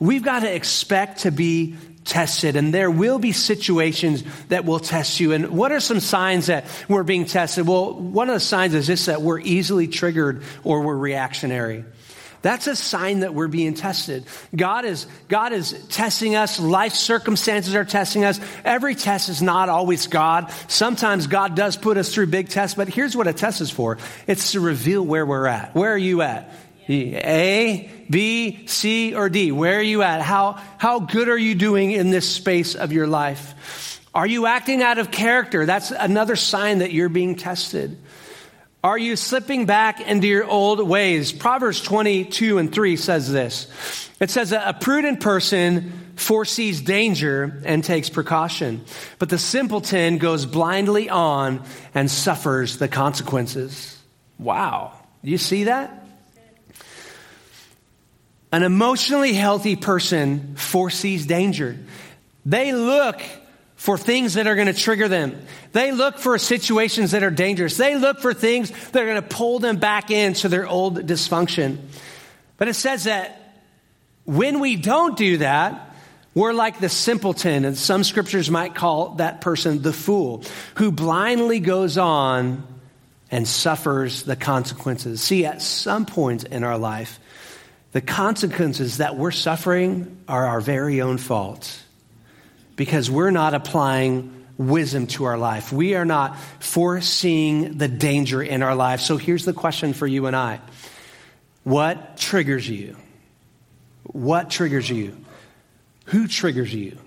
We've 0.00 0.22
got 0.22 0.40
to 0.40 0.50
expect 0.50 1.20
to 1.20 1.30
be 1.30 1.76
tested, 2.06 2.56
and 2.56 2.72
there 2.72 2.90
will 2.90 3.18
be 3.18 3.32
situations 3.32 4.24
that 4.48 4.64
will 4.64 4.80
test 4.80 5.20
you. 5.20 5.32
And 5.32 5.50
what 5.50 5.70
are 5.70 5.80
some 5.80 6.00
signs 6.00 6.46
that 6.46 6.64
we're 6.88 7.02
being 7.02 7.26
tested? 7.26 7.68
Well, 7.68 7.92
one 7.92 8.30
of 8.30 8.34
the 8.34 8.40
signs 8.40 8.72
is 8.72 8.86
this 8.86 9.04
that 9.04 9.20
we're 9.20 9.38
easily 9.38 9.86
triggered 9.86 10.44
or 10.62 10.80
we're 10.80 10.96
reactionary. 10.96 11.84
That's 12.40 12.66
a 12.68 12.76
sign 12.76 13.20
that 13.20 13.34
we're 13.34 13.48
being 13.48 13.74
tested. 13.74 14.24
God 14.56 14.86
is, 14.86 15.06
God 15.28 15.52
is 15.52 15.72
testing 15.88 16.36
us. 16.36 16.58
Life 16.58 16.94
circumstances 16.94 17.74
are 17.74 17.84
testing 17.84 18.24
us. 18.24 18.40
Every 18.64 18.94
test 18.94 19.28
is 19.28 19.42
not 19.42 19.68
always 19.68 20.06
God. 20.06 20.50
Sometimes 20.68 21.26
God 21.26 21.54
does 21.54 21.76
put 21.76 21.98
us 21.98 22.14
through 22.14 22.28
big 22.28 22.48
tests, 22.48 22.76
but 22.76 22.88
here's 22.88 23.14
what 23.14 23.26
a 23.26 23.34
test 23.34 23.60
is 23.60 23.70
for. 23.70 23.98
It's 24.26 24.52
to 24.52 24.60
reveal 24.60 25.02
where 25.02 25.26
we're 25.26 25.46
at. 25.46 25.74
Where 25.74 25.92
are 25.92 25.98
you 25.98 26.22
at? 26.22 26.50
A, 26.88 27.90
B, 28.10 28.66
C, 28.66 29.14
or 29.14 29.28
D? 29.28 29.52
Where 29.52 29.78
are 29.78 29.82
you 29.82 30.02
at? 30.02 30.22
How, 30.22 30.60
how 30.78 31.00
good 31.00 31.28
are 31.28 31.38
you 31.38 31.54
doing 31.54 31.92
in 31.92 32.10
this 32.10 32.28
space 32.28 32.74
of 32.74 32.92
your 32.92 33.06
life? 33.06 34.00
Are 34.14 34.26
you 34.26 34.46
acting 34.46 34.82
out 34.82 34.98
of 34.98 35.10
character? 35.10 35.66
That's 35.66 35.90
another 35.90 36.36
sign 36.36 36.78
that 36.78 36.92
you're 36.92 37.08
being 37.08 37.34
tested. 37.34 37.98
Are 38.84 38.98
you 38.98 39.16
slipping 39.16 39.64
back 39.64 40.00
into 40.00 40.26
your 40.26 40.44
old 40.44 40.86
ways? 40.86 41.32
Proverbs 41.32 41.80
22 41.80 42.58
and 42.58 42.72
3 42.72 42.96
says 42.96 43.32
this. 43.32 44.10
It 44.20 44.30
says 44.30 44.52
a 44.52 44.76
prudent 44.78 45.20
person 45.20 46.12
foresees 46.16 46.82
danger 46.82 47.62
and 47.64 47.82
takes 47.82 48.08
precaution, 48.08 48.84
but 49.18 49.30
the 49.30 49.38
simpleton 49.38 50.18
goes 50.18 50.46
blindly 50.46 51.08
on 51.08 51.64
and 51.94 52.10
suffers 52.10 52.76
the 52.76 52.86
consequences. 52.86 53.98
Wow. 54.38 54.92
You 55.22 55.38
see 55.38 55.64
that? 55.64 56.03
An 58.54 58.62
emotionally 58.62 59.32
healthy 59.32 59.74
person 59.74 60.54
foresees 60.54 61.26
danger. 61.26 61.76
They 62.46 62.72
look 62.72 63.20
for 63.74 63.98
things 63.98 64.34
that 64.34 64.46
are 64.46 64.54
going 64.54 64.68
to 64.68 64.72
trigger 64.72 65.08
them. 65.08 65.44
They 65.72 65.90
look 65.90 66.18
for 66.18 66.38
situations 66.38 67.10
that 67.10 67.24
are 67.24 67.32
dangerous. 67.32 67.76
They 67.76 67.96
look 67.96 68.20
for 68.20 68.32
things 68.32 68.70
that 68.92 69.02
are 69.02 69.06
going 69.06 69.20
to 69.20 69.22
pull 69.28 69.58
them 69.58 69.78
back 69.78 70.12
into 70.12 70.48
their 70.48 70.68
old 70.68 71.04
dysfunction. 71.04 71.78
But 72.56 72.68
it 72.68 72.74
says 72.74 73.04
that 73.04 73.56
when 74.24 74.60
we 74.60 74.76
don't 74.76 75.16
do 75.16 75.38
that, 75.38 75.92
we're 76.32 76.52
like 76.52 76.78
the 76.78 76.88
simpleton, 76.88 77.64
and 77.64 77.76
some 77.76 78.04
scriptures 78.04 78.52
might 78.52 78.76
call 78.76 79.16
that 79.16 79.40
person 79.40 79.82
the 79.82 79.92
fool, 79.92 80.44
who 80.76 80.92
blindly 80.92 81.58
goes 81.58 81.98
on 81.98 82.64
and 83.32 83.48
suffers 83.48 84.22
the 84.22 84.36
consequences. 84.36 85.20
See, 85.20 85.44
at 85.44 85.60
some 85.60 86.06
point 86.06 86.44
in 86.44 86.62
our 86.62 86.78
life, 86.78 87.18
the 87.94 88.00
consequences 88.00 88.96
that 88.96 89.14
we're 89.16 89.30
suffering 89.30 90.18
are 90.26 90.46
our 90.46 90.60
very 90.60 91.00
own 91.00 91.16
fault 91.16 91.80
because 92.74 93.08
we're 93.08 93.30
not 93.30 93.54
applying 93.54 94.46
wisdom 94.58 95.06
to 95.06 95.22
our 95.24 95.38
life. 95.38 95.72
We 95.72 95.94
are 95.94 96.04
not 96.04 96.36
foreseeing 96.58 97.78
the 97.78 97.86
danger 97.86 98.42
in 98.42 98.64
our 98.64 98.74
life. 98.74 99.00
So 99.00 99.16
here's 99.16 99.44
the 99.44 99.52
question 99.52 99.92
for 99.92 100.08
you 100.08 100.26
and 100.26 100.34
I 100.34 100.60
What 101.62 102.16
triggers 102.16 102.68
you? 102.68 102.96
What 104.02 104.50
triggers 104.50 104.90
you? 104.90 105.16
Who 106.06 106.26
triggers 106.26 106.74
you? 106.74 106.98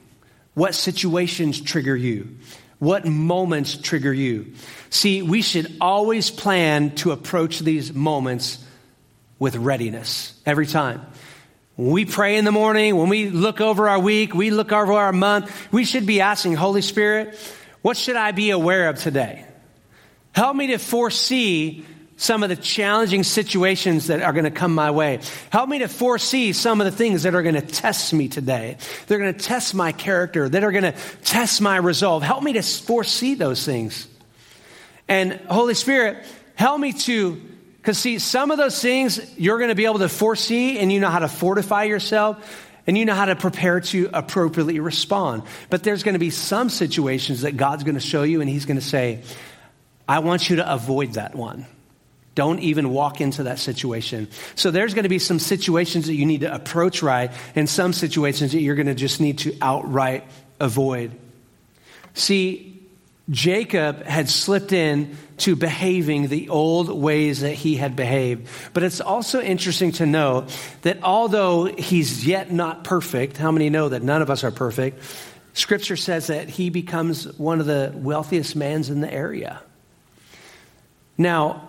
What 0.54 0.74
situations 0.74 1.60
trigger 1.60 1.98
you? 1.98 2.38
What 2.80 3.06
moments 3.06 3.76
trigger 3.76 4.14
you? 4.14 4.54
See, 4.90 5.22
we 5.22 5.42
should 5.42 5.76
always 5.82 6.32
plan 6.32 6.96
to 6.96 7.12
approach 7.12 7.60
these 7.60 7.94
moments 7.94 8.64
with 9.40 9.56
readiness 9.56 10.40
every 10.46 10.68
time. 10.68 11.06
When 11.76 11.92
we 11.92 12.06
pray 12.06 12.38
in 12.38 12.46
the 12.46 12.52
morning, 12.52 12.96
when 12.96 13.10
we 13.10 13.30
look 13.30 13.62
over 13.62 13.88
our 13.88 14.00
week, 14.00 14.34
we 14.34 14.50
look 14.50 14.72
over 14.72 14.94
our 14.94 15.14
month, 15.14 15.72
we 15.72 15.86
should 15.86 16.06
be 16.06 16.22
asking, 16.22 16.56
Holy 16.56 16.82
Spirit, 16.82 17.38
what 17.84 17.98
should 17.98 18.16
I 18.16 18.32
be 18.32 18.50
aware 18.50 18.90
of 18.90 18.98
today? 18.98 19.46
Help 20.32 20.56
me 20.56 20.68
to 20.68 20.78
foresee 20.80 21.86
some 22.20 22.42
of 22.42 22.50
the 22.50 22.56
challenging 22.56 23.24
situations 23.24 24.08
that 24.08 24.24
are 24.24 24.34
going 24.34 24.46
to 24.46 24.52
come 24.52 24.74
my 24.74 24.90
way. 24.90 25.20
Help 25.52 25.70
me 25.70 25.80
to 25.80 25.88
foresee 25.88 26.52
some 26.52 26.82
of 26.82 26.86
the 26.86 26.92
things 26.92 27.24
that 27.24 27.36
are 27.36 27.44
going 27.44 27.56
to 27.56 27.62
test 27.62 28.12
me 28.12 28.28
today. 28.28 28.78
They're 29.06 29.20
going 29.20 29.34
to 29.34 29.40
test 29.40 29.76
my 29.76 29.92
character, 29.92 30.50
that 30.50 30.64
are 30.64 30.72
going 30.72 30.92
to 30.92 30.96
test 31.24 31.62
my 31.62 31.78
resolve. 31.78 32.24
Help 32.24 32.42
me 32.42 32.54
to 32.54 32.64
foresee 32.64 33.36
those 33.36 33.64
things. 33.64 34.08
And 35.08 35.34
Holy 35.48 35.76
Spirit, 35.76 36.26
help 36.56 36.80
me 36.80 36.94
to, 36.94 37.40
because 37.88 38.00
see, 38.00 38.20
some 38.20 38.52
of 38.52 38.58
those 38.58 38.82
things 38.82 39.18
you're 39.38 39.60
going 39.60 39.70
to 39.70 39.76
be 39.76 39.86
able 39.86 40.00
to 40.00 40.10
foresee 40.10 40.78
and 40.78 40.92
you 40.92 41.00
know 41.00 41.10
how 41.10 41.20
to 41.20 41.30
fortify 41.30 41.86
yourself 41.86 42.68
and 42.86 42.98
you 42.98 43.06
know 43.06 43.14
how 43.14 43.24
to 43.24 43.36
prepare 43.38 43.80
to 43.80 44.10
appropriately 44.14 44.82
respond. 44.82 45.44
But 45.70 45.84
there's 45.84 46.04
going 46.04 46.12
to 46.12 46.20
be 46.20 46.30
some 46.30 46.70
situations 46.70 47.44
that 47.44 47.56
God's 47.56 47.86
going 47.86 47.96
to 47.96 48.02
show 48.02 48.24
you 48.24 48.42
and 48.42 48.50
He's 48.50 48.66
going 48.66 48.76
to 48.76 48.86
say, 48.86 49.24
I 50.06 50.20
want 50.20 50.50
you 50.50 50.58
to 50.58 50.70
avoid 50.70 51.14
that 51.14 51.34
one. 51.34 51.66
Don't 52.36 52.60
even 52.60 52.90
walk 52.90 53.22
into 53.22 53.44
that 53.44 53.58
situation. 53.58 54.28
So 54.56 54.70
there's 54.70 54.94
going 54.94 55.04
to 55.04 55.10
be 55.10 55.18
some 55.18 55.40
situations 55.40 56.08
that 56.08 56.16
you 56.16 56.26
need 56.26 56.42
to 56.42 56.54
approach 56.54 57.02
right, 57.02 57.32
and 57.56 57.70
some 57.70 57.94
situations 57.94 58.52
that 58.52 58.60
you're 58.60 58.76
going 58.76 58.88
to 58.88 58.96
just 58.96 59.22
need 59.22 59.38
to 59.40 59.58
outright 59.62 60.26
avoid. 60.60 61.18
See, 62.16 62.77
Jacob 63.30 64.04
had 64.04 64.30
slipped 64.30 64.72
in 64.72 65.18
to 65.38 65.56
behaving 65.56 66.30
the 66.30 66.50
old 66.50 66.90
ways 66.90 67.42
that 67.42 67.54
he 67.54 67.76
had 67.76 67.96
behaved. 67.96 68.48
But 68.74 68.84
it's 68.84 69.02
also 69.02 69.42
interesting 69.42 69.92
to 69.94 70.06
know 70.06 70.48
that 70.84 71.04
although 71.04 71.66
he's 71.66 72.26
yet 72.26 72.52
not 72.52 72.84
perfect, 72.86 73.38
how 73.38 73.52
many 73.52 73.70
know 73.70 73.90
that 73.90 74.02
none 74.02 74.22
of 74.22 74.30
us 74.30 74.44
are 74.44 74.52
perfect? 74.52 75.04
Scripture 75.54 75.98
says 75.98 76.28
that 76.28 76.50
he 76.50 76.70
becomes 76.70 77.26
one 77.38 77.60
of 77.60 77.66
the 77.66 77.92
wealthiest 77.96 78.56
mans 78.56 78.90
in 78.90 79.02
the 79.02 79.12
area. 79.12 79.62
Now, 81.18 81.68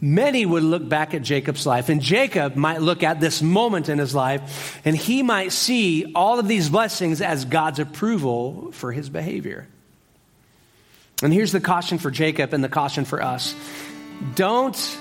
Many 0.00 0.46
would 0.46 0.62
look 0.62 0.88
back 0.88 1.12
at 1.12 1.22
Jacob's 1.22 1.66
life, 1.66 1.88
and 1.88 2.00
Jacob 2.00 2.54
might 2.54 2.80
look 2.80 3.02
at 3.02 3.18
this 3.18 3.42
moment 3.42 3.88
in 3.88 3.98
his 3.98 4.14
life, 4.14 4.80
and 4.84 4.96
he 4.96 5.24
might 5.24 5.50
see 5.50 6.12
all 6.14 6.38
of 6.38 6.46
these 6.46 6.68
blessings 6.68 7.20
as 7.20 7.44
God's 7.44 7.80
approval 7.80 8.70
for 8.70 8.92
his 8.92 9.10
behavior. 9.10 9.66
And 11.22 11.32
here's 11.32 11.52
the 11.52 11.60
caution 11.60 11.98
for 11.98 12.10
Jacob 12.10 12.54
and 12.54 12.62
the 12.62 12.68
caution 12.68 13.04
for 13.04 13.22
us 13.22 13.54
don't 14.34 14.98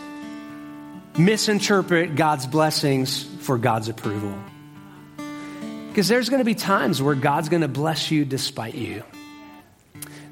misinterpret 1.17 2.15
God's 2.15 2.45
blessings 2.45 3.23
for 3.23 3.57
God's 3.57 3.89
approval. 3.89 4.35
Because 5.89 6.07
there's 6.07 6.29
going 6.29 6.41
to 6.41 6.45
be 6.45 6.53
times 6.53 7.01
where 7.01 7.15
God's 7.15 7.49
going 7.49 7.61
to 7.61 7.67
bless 7.67 8.11
you 8.11 8.23
despite 8.23 8.75
you. 8.75 9.03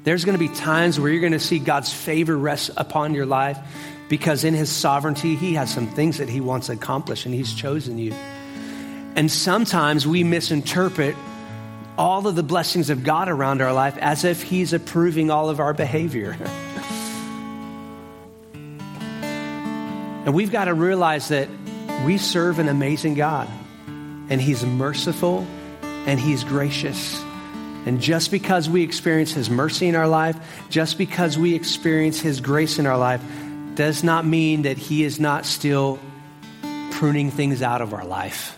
There's 0.04 0.24
going 0.24 0.38
to 0.38 0.48
be 0.48 0.54
times 0.54 1.00
where 1.00 1.10
you're 1.10 1.20
going 1.20 1.32
to 1.32 1.40
see 1.40 1.58
God's 1.58 1.92
favor 1.92 2.36
rest 2.38 2.70
upon 2.76 3.14
your 3.14 3.26
life 3.26 3.58
because 4.08 4.44
in 4.44 4.54
his 4.54 4.70
sovereignty, 4.70 5.34
he 5.34 5.54
has 5.54 5.72
some 5.72 5.88
things 5.88 6.18
that 6.18 6.28
he 6.28 6.40
wants 6.40 6.68
to 6.68 6.74
accomplish 6.74 7.26
and 7.26 7.34
he's 7.34 7.52
chosen 7.52 7.98
you. 7.98 8.12
And 9.16 9.28
sometimes 9.28 10.06
we 10.06 10.22
misinterpret 10.22 11.16
all 11.98 12.26
of 12.26 12.34
the 12.34 12.42
blessings 12.42 12.90
of 12.90 13.04
God 13.04 13.28
around 13.28 13.62
our 13.62 13.72
life 13.72 13.96
as 13.98 14.24
if 14.24 14.42
he's 14.42 14.72
approving 14.72 15.30
all 15.30 15.48
of 15.48 15.60
our 15.60 15.72
behavior. 15.72 16.32
and 18.52 20.34
we've 20.34 20.52
got 20.52 20.66
to 20.66 20.74
realize 20.74 21.28
that 21.28 21.48
we 22.04 22.18
serve 22.18 22.58
an 22.58 22.68
amazing 22.68 23.14
God 23.14 23.48
and 24.28 24.40
he's 24.40 24.64
merciful 24.64 25.46
and 25.82 26.20
he's 26.20 26.44
gracious. 26.44 27.22
And 27.86 28.00
just 28.00 28.32
because 28.32 28.68
we 28.68 28.82
experience 28.82 29.32
His 29.32 29.48
mercy 29.48 29.86
in 29.86 29.94
our 29.94 30.08
life, 30.08 30.36
just 30.68 30.98
because 30.98 31.38
we 31.38 31.54
experience 31.54 32.20
His 32.20 32.40
grace 32.40 32.80
in 32.80 32.86
our 32.86 32.98
life, 32.98 33.22
does 33.76 34.02
not 34.02 34.26
mean 34.26 34.62
that 34.62 34.76
He 34.76 35.04
is 35.04 35.20
not 35.20 35.46
still 35.46 36.00
pruning 36.90 37.30
things 37.30 37.62
out 37.62 37.80
of 37.80 37.94
our 37.94 38.04
life. 38.04 38.55